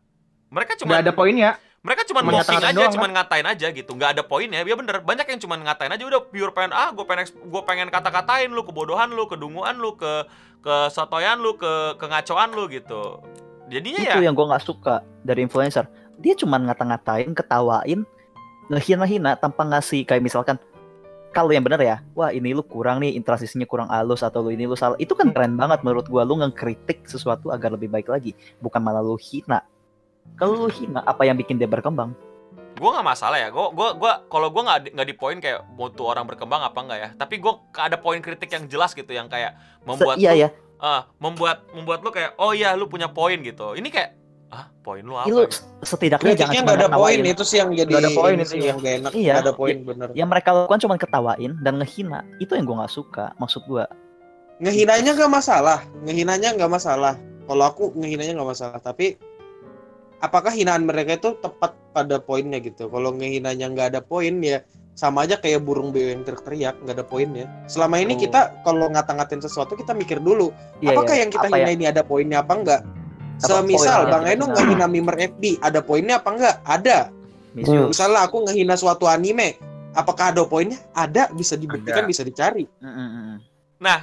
mereka 0.50 0.74
cuma 0.76 0.98
Nggak 0.98 1.02
ada 1.06 1.14
poinnya. 1.14 1.50
mereka 1.80 2.04
cuma 2.04 2.20
mocking 2.20 2.60
aja, 2.60 2.92
cuma 2.92 3.08
ngatain 3.08 3.46
aja 3.48 3.66
gitu. 3.72 3.96
nggak 3.96 4.10
ada 4.12 4.22
poinnya. 4.26 4.60
Ya 4.60 4.76
bener, 4.76 5.00
banyak 5.00 5.24
yang 5.24 5.40
cuma 5.40 5.56
ngatain 5.56 5.88
aja 5.88 6.04
udah 6.04 6.20
pure 6.28 6.52
pengen 6.52 6.76
ah 6.76 6.92
gue 6.92 7.06
pengen 7.08 7.24
gue 7.32 7.62
pengen 7.64 7.88
kata-katain 7.88 8.52
lu, 8.52 8.60
kebodohan 8.68 9.08
lu, 9.08 9.24
kedunguan 9.24 9.80
lu, 9.80 9.96
ke 9.96 10.28
ke 10.60 10.74
sotoyan 10.92 11.40
lu, 11.40 11.56
ke 11.56 11.96
kengacoan 11.96 12.52
lu 12.52 12.68
gitu. 12.68 13.24
Jadinya 13.72 14.04
ya 14.04 14.20
Itu 14.20 14.26
yang 14.28 14.36
gue 14.36 14.44
nggak 14.44 14.60
suka 14.60 15.00
dari 15.24 15.40
influencer. 15.40 15.88
Dia 16.20 16.36
cuma 16.36 16.60
ngata-ngatain, 16.60 17.32
ketawain, 17.32 18.04
ngehina-hina 18.68 19.40
tanpa 19.40 19.64
ngasih 19.64 20.04
kayak 20.04 20.20
misalkan 20.20 20.60
kalau 21.30 21.54
yang 21.54 21.62
bener 21.62 21.80
ya, 21.80 21.96
wah 22.12 22.34
ini 22.34 22.50
lu 22.52 22.60
kurang 22.66 23.00
nih 23.00 23.14
intrasisinya 23.14 23.64
kurang 23.64 23.86
halus 23.88 24.20
atau 24.20 24.42
lu 24.42 24.50
ini 24.50 24.66
lu 24.66 24.74
salah. 24.74 24.98
Itu 24.98 25.14
kan 25.14 25.30
keren 25.30 25.54
banget 25.54 25.80
menurut 25.86 26.10
gua 26.10 26.26
lu 26.26 26.36
ngekritik 26.42 27.06
sesuatu 27.06 27.54
agar 27.54 27.72
lebih 27.72 27.88
baik 27.88 28.10
lagi, 28.10 28.34
bukan 28.58 28.82
malah 28.82 29.00
lu 29.00 29.16
hina. 29.16 29.62
Kalau 30.36 30.56
lu 30.56 30.70
hina, 30.72 31.04
apa 31.04 31.28
yang 31.28 31.36
bikin 31.36 31.60
dia 31.60 31.68
berkembang? 31.68 32.16
gue 32.80 32.88
nggak 32.88 33.06
masalah 33.12 33.36
ya 33.36 33.52
gue 33.52 33.66
gua 33.76 33.92
gua 33.92 34.12
kalau 34.32 34.48
gue 34.48 34.62
nggak 34.64 34.80
di- 34.88 34.92
nggak 34.96 35.08
di 35.12 35.16
poin 35.16 35.36
kayak 35.36 35.68
butuh 35.76 36.16
orang 36.16 36.24
berkembang 36.24 36.64
apa 36.64 36.78
enggak 36.80 36.98
ya 36.98 37.08
tapi 37.12 37.36
gue 37.36 37.52
ada 37.76 38.00
poin 38.00 38.16
kritik 38.24 38.48
yang 38.48 38.64
jelas 38.72 38.96
gitu 38.96 39.12
yang 39.12 39.28
kayak 39.28 39.52
membuat 39.84 40.16
Se- 40.16 40.24
iya 40.24 40.32
lu, 40.32 40.40
ya, 40.40 40.48
ah, 40.80 41.04
membuat 41.20 41.68
membuat 41.76 42.00
lu 42.00 42.08
kayak 42.08 42.40
oh 42.40 42.56
iya 42.56 42.72
lu 42.72 42.88
punya 42.88 43.12
poin 43.12 43.36
gitu 43.44 43.76
ini 43.76 43.92
kayak 43.92 44.16
ah 44.48 44.72
poin 44.80 45.04
lu 45.04 45.12
apa 45.12 45.28
lu 45.28 45.44
setidaknya 45.84 46.32
jangan 46.32 46.56
Kritiknya 46.56 46.60
cuma 46.64 46.72
nggak 46.72 46.80
ada 46.80 46.96
poin 46.96 47.18
itu 47.20 47.44
sih 47.44 47.56
yang 47.60 47.70
jadi 47.76 47.92
Nggak 47.92 48.00
ada 48.00 48.12
poin 48.16 48.34
itu 48.40 48.48
sih 48.48 48.58
ya. 48.58 48.66
yang 48.72 48.78
gak 48.80 48.94
enak. 48.98 49.12
Iya. 49.14 49.32
Ada 49.38 49.52
poin 49.54 49.76
bener. 49.86 50.08
Yang 50.10 50.28
mereka 50.32 50.48
lakukan 50.50 50.80
cuma 50.82 50.94
ketawain 50.98 51.52
dan 51.62 51.74
ngehina. 51.78 52.20
Itu 52.42 52.58
yang 52.58 52.66
gua 52.66 52.76
nggak 52.82 52.90
suka. 52.90 53.30
Maksud 53.38 53.62
gua, 53.70 53.86
Ngehinanya 54.58 55.14
nggak 55.14 55.30
masalah, 55.30 55.86
ngehinanya 56.02 56.58
nggak 56.58 56.66
masalah. 56.66 57.14
Kalau 57.46 57.64
aku 57.64 57.94
ngehinanya 57.94 58.42
nggak 58.42 58.50
masalah, 58.50 58.78
tapi 58.82 59.16
apakah 60.20 60.52
hinaan 60.52 60.84
mereka 60.84 61.16
itu 61.16 61.36
tepat 61.40 61.74
pada 61.92 62.20
poinnya 62.20 62.60
gitu? 62.60 62.86
Kalau 62.88 63.12
ngehinanya 63.16 63.66
nggak 63.72 63.86
ada 63.96 64.00
poin 64.04 64.38
ya 64.40 64.60
sama 64.94 65.24
aja 65.24 65.40
kayak 65.40 65.64
burung 65.64 65.96
beo 65.96 66.12
yang 66.12 66.22
teriak-teriak 66.28 66.76
nggak 66.84 66.94
ada 67.00 67.06
poinnya. 67.06 67.46
Selama 67.64 67.96
ini 68.04 68.14
Oh. 68.16 68.20
kita 68.20 68.40
kalau 68.62 68.92
ngata-ngatain 68.92 69.40
sesuatu 69.40 69.72
kita 69.72 69.96
mikir 69.96 70.20
dulu, 70.20 70.52
iya, 70.84 70.92
apakah 70.92 71.16
iya. 71.16 71.24
yang 71.24 71.30
kita 71.32 71.48
Apa 71.48 71.56
hina 71.56 71.70
ya? 71.72 71.76
ini 71.76 71.84
ada 71.88 72.02
poinnya 72.04 72.44
apa 72.44 72.52
enggak? 72.52 72.82
Apa 73.40 73.64
Semisal 73.64 74.12
Bang 74.12 74.28
Eno 74.28 74.52
nggak 74.52 74.66
hina 74.68 74.84
mimer 74.84 75.16
FB, 75.16 75.64
ada 75.64 75.80
poinnya 75.80 76.20
apa 76.20 76.28
enggak? 76.36 76.56
Ada. 76.68 76.98
Misuse. 77.56 77.96
Misalnya 77.96 78.20
aku 78.28 78.36
ngehina 78.46 78.76
suatu 78.76 79.08
anime, 79.08 79.56
apakah 79.96 80.30
ada 80.30 80.44
poinnya? 80.44 80.78
Ada, 80.94 81.32
bisa 81.32 81.56
dibuktikan, 81.56 82.04
Ada. 82.04 82.10
bisa 82.10 82.22
dicari. 82.22 82.68
Nah 83.80 83.98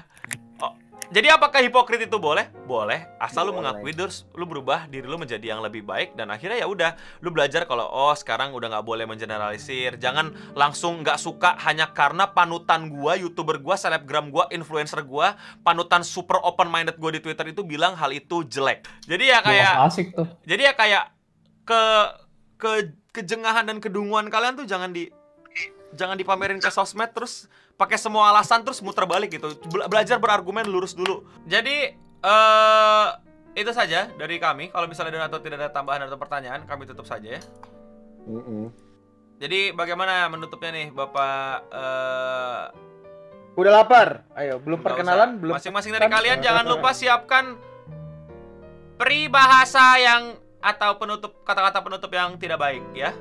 jadi 1.08 1.40
apakah 1.40 1.64
hipokrit 1.64 2.04
itu 2.04 2.18
boleh? 2.20 2.52
Boleh. 2.68 3.08
Asal 3.16 3.48
lu 3.48 3.56
mengakui 3.56 3.96
terus 3.96 4.28
lu 4.36 4.44
berubah 4.44 4.92
diri 4.92 5.08
lu 5.08 5.16
menjadi 5.16 5.56
yang 5.56 5.64
lebih 5.64 5.88
baik 5.88 6.20
dan 6.20 6.28
akhirnya 6.28 6.60
ya 6.60 6.68
udah 6.68 7.00
lu 7.24 7.32
belajar 7.32 7.64
kalau 7.64 7.88
oh 7.88 8.12
sekarang 8.12 8.52
udah 8.52 8.68
nggak 8.68 8.86
boleh 8.86 9.08
mengeneralisir. 9.08 9.96
Jangan 9.96 10.36
langsung 10.52 11.02
nggak 11.02 11.16
suka 11.16 11.56
hanya 11.64 11.96
karena 11.96 12.36
panutan 12.36 12.92
gua 12.92 13.16
youtuber 13.16 13.64
gua 13.64 13.80
selebgram 13.80 14.28
gua 14.28 14.52
influencer 14.52 15.00
gua 15.08 15.40
panutan 15.64 16.04
super 16.04 16.44
open 16.44 16.68
minded 16.68 17.00
gua 17.00 17.16
di 17.16 17.24
twitter 17.24 17.56
itu 17.56 17.64
bilang 17.64 17.96
hal 17.96 18.12
itu 18.12 18.44
jelek. 18.44 18.84
Jadi 19.08 19.32
ya 19.32 19.40
kayak 19.40 19.74
Wah, 19.80 19.88
asik 19.88 20.08
tuh. 20.12 20.28
Jadi 20.44 20.62
ya 20.68 20.74
kayak 20.76 21.04
ke 21.64 21.82
ke 22.60 22.72
kejengahan 23.16 23.64
dan 23.66 23.80
kedunguan 23.80 24.28
kalian 24.28 24.60
tuh 24.60 24.68
jangan 24.68 24.92
di 24.92 25.08
jangan 25.96 26.20
dipamerin 26.20 26.60
ke 26.60 26.68
sosmed 26.68 27.12
terus 27.16 27.48
pakai 27.78 27.96
semua 27.96 28.34
alasan 28.34 28.66
terus 28.66 28.82
muter 28.82 29.06
balik 29.06 29.38
gitu. 29.38 29.54
Bela- 29.70 29.88
belajar 29.88 30.18
berargumen 30.18 30.66
lurus 30.68 30.98
dulu. 30.98 31.24
Jadi 31.46 31.94
eh 32.24 33.08
itu 33.58 33.72
saja 33.74 34.10
dari 34.18 34.38
kami. 34.38 34.70
Kalau 34.70 34.86
misalnya 34.86 35.26
ada 35.26 35.34
atau 35.34 35.40
tidak 35.42 35.58
ada 35.62 35.70
tambahan 35.74 36.06
atau 36.06 36.18
pertanyaan, 36.20 36.66
kami 36.66 36.86
tutup 36.86 37.06
saja 37.10 37.38
ya. 37.38 37.42
Jadi 39.38 39.72
bagaimana 39.72 40.26
menutupnya 40.28 40.74
nih, 40.74 40.88
Bapak 40.92 41.70
eh 41.72 42.66
Udah 43.58 43.72
lapar. 43.74 44.22
Ayo, 44.38 44.62
belum 44.62 44.86
nggak 44.86 44.94
perkenalan, 44.94 45.30
usah. 45.34 45.42
belum. 45.42 45.54
Masing-masing 45.58 45.92
dari 45.98 46.06
kalian 46.06 46.46
jangan 46.46 46.66
lupa 46.70 46.94
siapkan 46.94 47.58
peribahasa 49.02 49.98
yang 49.98 50.38
atau 50.62 50.98
penutup 51.02 51.42
kata-kata 51.42 51.82
penutup 51.82 52.14
yang 52.14 52.38
tidak 52.38 52.62
baik 52.62 52.86
ya. 52.94 53.18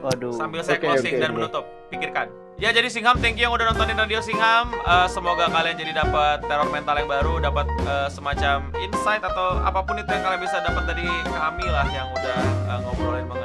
Waduh. 0.00 0.32
Sambil 0.32 0.60
saya 0.64 0.80
Oke, 0.80 0.86
closing 0.88 1.14
oke, 1.16 1.22
dan 1.22 1.30
oke. 1.30 1.36
menutup. 1.36 1.64
Pikirkan. 1.92 2.26
Ya 2.60 2.76
jadi 2.76 2.92
Singham, 2.92 3.16
thank 3.24 3.40
you 3.40 3.48
yang 3.48 3.56
udah 3.56 3.72
nontonin 3.72 3.96
Radio 3.96 4.20
Singham. 4.20 4.68
Eh, 4.76 5.08
semoga 5.08 5.48
kalian 5.48 5.80
jadi 5.80 5.96
dapat 5.96 6.44
teror 6.44 6.68
mental 6.68 6.92
yang 7.00 7.08
baru, 7.08 7.40
dapat 7.40 7.64
eh, 7.88 8.08
semacam 8.12 8.68
insight 8.84 9.24
atau 9.24 9.64
apa 9.64 9.80
pun 9.80 9.96
itu 9.96 10.12
yang 10.12 10.20
kalian 10.20 10.44
bisa 10.44 10.60
dapat 10.60 10.84
dari 10.84 11.08
kami 11.24 11.64
lah 11.72 11.88
yang 11.88 12.12
udah 12.12 12.40
eh, 12.68 12.78
ngobrolin 12.84 13.24
mengenai. 13.24 13.39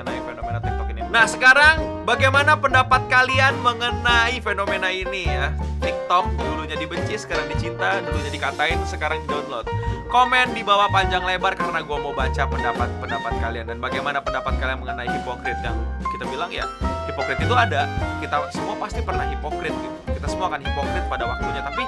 Nah 1.16 1.32
sekarang 1.32 2.04
bagaimana 2.04 2.60
pendapat 2.60 3.08
kalian 3.08 3.56
mengenai 3.64 4.36
fenomena 4.44 4.92
ini 4.92 5.24
ya? 5.24 5.56
TikTok 5.80 6.28
dulunya 6.36 6.76
dibenci, 6.76 7.16
sekarang 7.16 7.48
dicinta, 7.48 8.04
dulunya 8.04 8.28
dikatain, 8.28 8.84
sekarang 8.84 9.24
di 9.24 9.28
download. 9.32 9.64
Komen 10.12 10.52
di 10.52 10.60
bawah 10.60 10.92
panjang 10.92 11.24
lebar 11.24 11.56
karena 11.56 11.80
gue 11.80 11.98
mau 12.04 12.12
baca 12.12 12.44
pendapat-pendapat 12.44 13.32
kalian. 13.40 13.64
Dan 13.72 13.80
bagaimana 13.80 14.20
pendapat 14.20 14.60
kalian 14.60 14.84
mengenai 14.84 15.08
hipokrit 15.08 15.56
yang 15.64 15.80
kita 16.12 16.28
bilang 16.28 16.52
ya 16.52 16.68
hipokrit 17.08 17.40
itu 17.40 17.56
ada. 17.56 17.88
Kita 18.20 18.52
semua 18.52 18.76
pasti 18.76 19.00
pernah 19.00 19.24
hipokrit 19.24 19.72
gitu. 19.72 19.98
Kita 20.20 20.28
semua 20.28 20.52
akan 20.52 20.68
hipokrit 20.68 21.08
pada 21.08 21.32
waktunya. 21.32 21.64
Tapi 21.64 21.84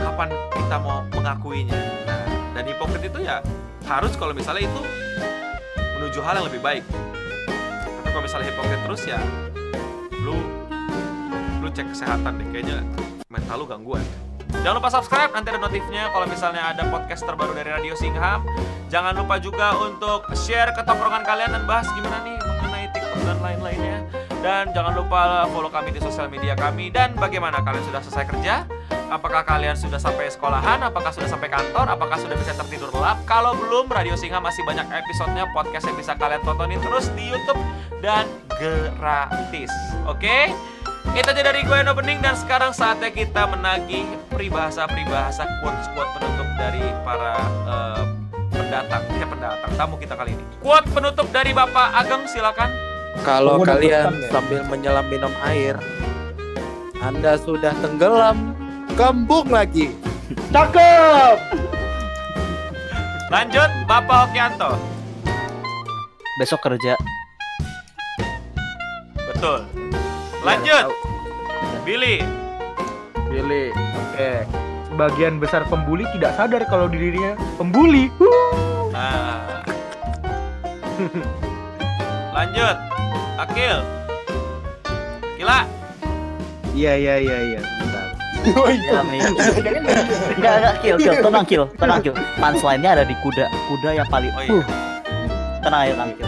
kapan 0.00 0.32
kita 0.32 0.76
mau 0.80 1.04
mengakuinya? 1.12 1.76
Nah 2.08 2.24
dan 2.56 2.64
hipokrit 2.64 3.04
itu 3.04 3.20
ya 3.20 3.44
harus 3.84 4.16
kalau 4.16 4.32
misalnya 4.32 4.64
itu 4.64 4.80
menuju 6.00 6.24
hal 6.24 6.40
yang 6.40 6.48
lebih 6.48 6.64
baik 6.64 6.84
kalau 8.16 8.24
misalnya 8.24 8.48
hipokrit 8.48 8.80
terus 8.80 9.02
ya 9.04 9.20
lu 10.24 10.40
lu 11.60 11.68
cek 11.68 11.92
kesehatan 11.92 12.40
deh 12.40 12.48
kayaknya 12.48 12.80
mental 13.28 13.60
lu 13.60 13.68
gangguan 13.68 14.00
Jangan 14.64 14.78
lupa 14.78 14.88
subscribe, 14.88 15.30
nanti 15.36 15.52
ada 15.52 15.60
notifnya 15.60 16.08
kalau 16.14 16.26
misalnya 16.26 16.62
ada 16.72 16.86
podcast 16.88 17.26
terbaru 17.26 17.52
dari 17.52 17.66
Radio 17.66 17.92
Singham. 17.98 18.46
Jangan 18.88 19.18
lupa 19.18 19.36
juga 19.42 19.74
untuk 19.74 20.26
share 20.38 20.70
ke 20.72 20.80
tongkrongan 20.86 21.26
kalian 21.26 21.50
dan 21.50 21.62
bahas 21.66 21.84
gimana 21.92 22.22
nih 22.24 22.38
mengenai 22.40 22.86
TikTok 22.94 23.20
dan 23.26 23.38
lain-lainnya. 23.42 23.98
Dan 24.40 24.70
jangan 24.70 24.94
lupa 24.96 25.44
follow 25.50 25.68
kami 25.68 25.90
di 25.90 26.00
sosial 26.00 26.30
media 26.30 26.54
kami. 26.54 26.94
Dan 26.94 27.18
bagaimana 27.18 27.58
kalian 27.58 27.84
sudah 27.90 28.00
selesai 28.06 28.24
kerja? 28.26 28.64
Apakah 29.06 29.46
kalian 29.46 29.78
sudah 29.78 29.98
sampai 30.02 30.30
sekolahan? 30.30 30.82
Apakah 30.82 31.14
sudah 31.14 31.30
sampai 31.30 31.46
kantor? 31.46 31.86
Apakah 31.86 32.18
sudah 32.18 32.38
bisa 32.38 32.54
tertidur 32.54 32.90
lelap? 32.90 33.22
Kalau 33.26 33.54
belum, 33.54 33.86
Radio 33.90 34.18
Singham 34.18 34.46
masih 34.46 34.62
banyak 34.62 34.86
episodenya 34.90 35.46
podcast 35.54 35.90
yang 35.90 35.98
bisa 35.98 36.14
kalian 36.18 36.42
tontonin 36.42 36.78
terus 36.82 37.10
di 37.14 37.30
YouTube 37.30 37.58
dan 38.00 38.28
gratis. 39.00 39.72
Oke? 40.08 40.52
Itu 41.14 41.28
aja 41.32 41.42
dari 41.42 41.62
gue 41.64 41.76
Eno 41.76 41.94
Bening 41.96 42.20
dan 42.20 42.34
sekarang 42.36 42.74
saatnya 42.74 43.08
kita 43.08 43.48
menagih 43.48 44.04
peribahasa-peribahasa 44.28 45.48
quotes-quote 45.62 46.10
penutup 46.18 46.48
dari 46.58 46.82
para 47.06 47.34
eh, 47.64 48.02
pendatang, 48.52 49.02
ya 49.16 49.26
pendatang 49.28 49.70
tamu 49.78 49.94
kita 49.96 50.14
kali 50.18 50.34
ini. 50.34 50.44
Quote 50.60 50.88
penutup 50.90 51.28
dari 51.30 51.54
Bapak 51.56 51.94
Ageng 51.94 52.26
silakan. 52.28 52.68
Kalau 53.24 53.64
kalian 53.64 54.12
ya? 54.12 54.28
sambil 54.28 54.60
menyelam 54.68 55.06
minum 55.08 55.32
air, 55.40 55.80
Anda 57.00 57.40
sudah 57.40 57.72
tenggelam, 57.80 58.52
kembung 58.92 59.48
lagi. 59.48 59.96
Cakep. 60.54 61.36
Lanjut 63.32 63.70
Bapak 63.88 64.30
Okianto. 64.30 64.76
Besok 66.36 66.60
kerja. 66.60 66.92
Betul. 69.36 69.68
Lanjut 70.40 70.88
Billy. 71.84 72.24
Pilih. 73.28 73.68
Oke. 73.76 74.48
Sebagian 74.88 75.36
besar 75.36 75.68
pembuli 75.68 76.08
tidak 76.16 76.32
sadar 76.40 76.64
kalau 76.64 76.88
dirinya 76.88 77.36
pembuli. 77.60 78.08
Nah. 78.96 79.60
Lanjut 82.36 82.76
Akil. 83.36 83.76
Kila. 85.36 85.68
Iya 86.72 86.92
iya 86.96 87.14
iya 87.20 87.38
iya. 87.44 87.60
Bentar. 87.60 88.06
Ya. 89.16 89.28
Enggak, 90.36 90.54
enggak, 90.60 90.74
kill, 90.80 90.96
kill, 90.96 91.14
tenang, 91.20 91.44
kill, 91.44 91.64
tenang, 91.76 92.00
kill. 92.00 92.14
Punchline-nya 92.40 92.90
ada 93.00 93.04
di 93.04 93.16
kuda, 93.20 93.44
kuda 93.68 93.90
yang 94.00 94.08
paling. 94.08 94.32
Oh 94.32 94.44
iya. 94.44 94.62
Tenang 95.60 95.80
aja, 95.82 95.92
tenang, 95.92 96.10
kill. 96.14 96.25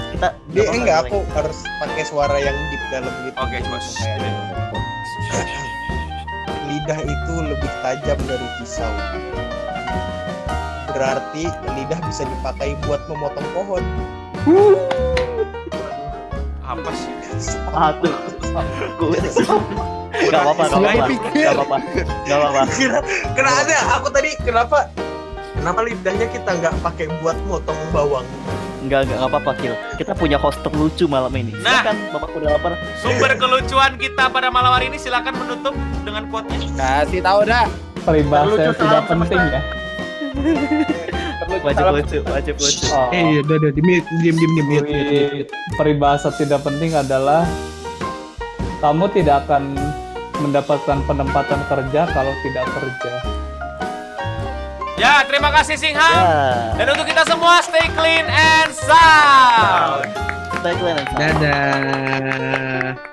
Dia 0.59 0.66
kita 0.66 0.75
enggak 0.83 0.99
aku 1.07 1.23
harus 1.38 1.59
pakai 1.79 2.03
suara 2.03 2.35
yang 2.42 2.59
deep 2.66 2.83
dalam 2.90 3.14
gitu. 3.23 3.38
Oke, 3.38 3.62
coba. 3.62 3.79
Kayak, 3.79 5.55
lidah 6.66 7.01
itu 7.07 7.35
lebih 7.47 7.71
tajam 7.79 8.18
dari 8.27 8.49
pisau. 8.59 8.90
Berarti 10.90 11.47
lidah 11.79 12.01
bisa 12.11 12.27
dipakai 12.27 12.75
buat 12.90 12.99
memotong 13.07 13.47
pohon. 13.55 13.87
Apa 16.66 16.90
sih? 16.90 17.14
Ah, 17.71 17.94
tuh. 18.03 18.11
Gue 18.99 19.14
Gak 19.14 20.42
apa-apa, 20.42 20.66
gak 20.66 20.83
apa-apa, 20.83 21.07
gak 21.38 21.55
apa-apa, 21.55 21.77
gak 22.27 22.35
apa-apa. 22.35 22.62
Kira, 22.75 22.99
kena 23.38 23.51
ada. 23.62 23.79
Aku 24.03 24.11
tadi 24.11 24.35
kenapa 24.42 24.90
kenapa 25.55 25.87
lidahnya 25.87 26.27
kita 26.35 26.51
nggak 26.59 26.75
pakai 26.83 27.07
buat 27.23 27.38
motong 27.47 27.79
bawang? 27.94 28.27
Enggak, 28.79 29.11
enggak 29.11 29.27
apa-apa, 29.27 29.51
Kil. 29.59 29.75
Kita 29.99 30.12
punya 30.14 30.38
host 30.38 30.62
terlucu 30.62 31.11
malam 31.11 31.35
ini. 31.35 31.51
Nah. 31.59 31.83
Silakan, 31.83 31.97
Bapak 32.14 32.31
udah 32.38 32.49
lapar. 32.55 32.73
Sumber 33.03 33.33
kelucuan 33.35 33.93
kita 33.99 34.31
pada 34.31 34.49
malam 34.55 34.71
hari 34.71 34.87
ini 34.87 34.99
silakan 34.99 35.35
menutup 35.35 35.75
dengan 36.07 36.31
quote-nya. 36.31 36.69
Kasih 36.79 37.21
tahu 37.21 37.41
dah. 37.43 37.67
Peribahasa 38.07 38.73
tidak 38.73 39.05
penting 39.11 39.43
ya. 39.43 39.61
Wajib 41.59 41.85
lucu, 41.91 42.19
wajib 42.29 42.55
lucu. 42.61 42.87
Oh, 42.95 43.11
Eh, 43.11 43.23
iya, 43.35 43.41
udah, 43.43 43.57
udah, 43.59 43.71
di 43.75 43.83
mute, 43.83 44.07
diem, 44.23 44.37
diem, 44.37 44.67
diem, 44.71 44.85
peribahasa 45.75 46.31
tidak 46.37 46.62
penting 46.62 46.95
adalah 46.95 47.43
kamu 48.79 49.11
tidak 49.11 49.43
akan 49.49 49.75
mendapatkan 50.38 50.99
penempatan 51.03 51.61
kerja 51.67 52.07
kalau 52.14 52.33
tidak 52.47 52.67
kerja. 52.79 53.12
Ya, 54.98 55.22
terima 55.24 55.54
kasih 55.54 55.78
Singham. 55.78 56.02
Ya, 56.02 56.74
Dan 56.74 56.87
untuk 56.92 57.06
kita 57.06 57.22
semua 57.22 57.62
stay 57.62 57.87
clean 57.94 58.26
and 58.26 58.74
sound. 58.74 60.11
kita 60.50 60.68
iklan. 60.74 60.98
Dadah. 61.14 63.08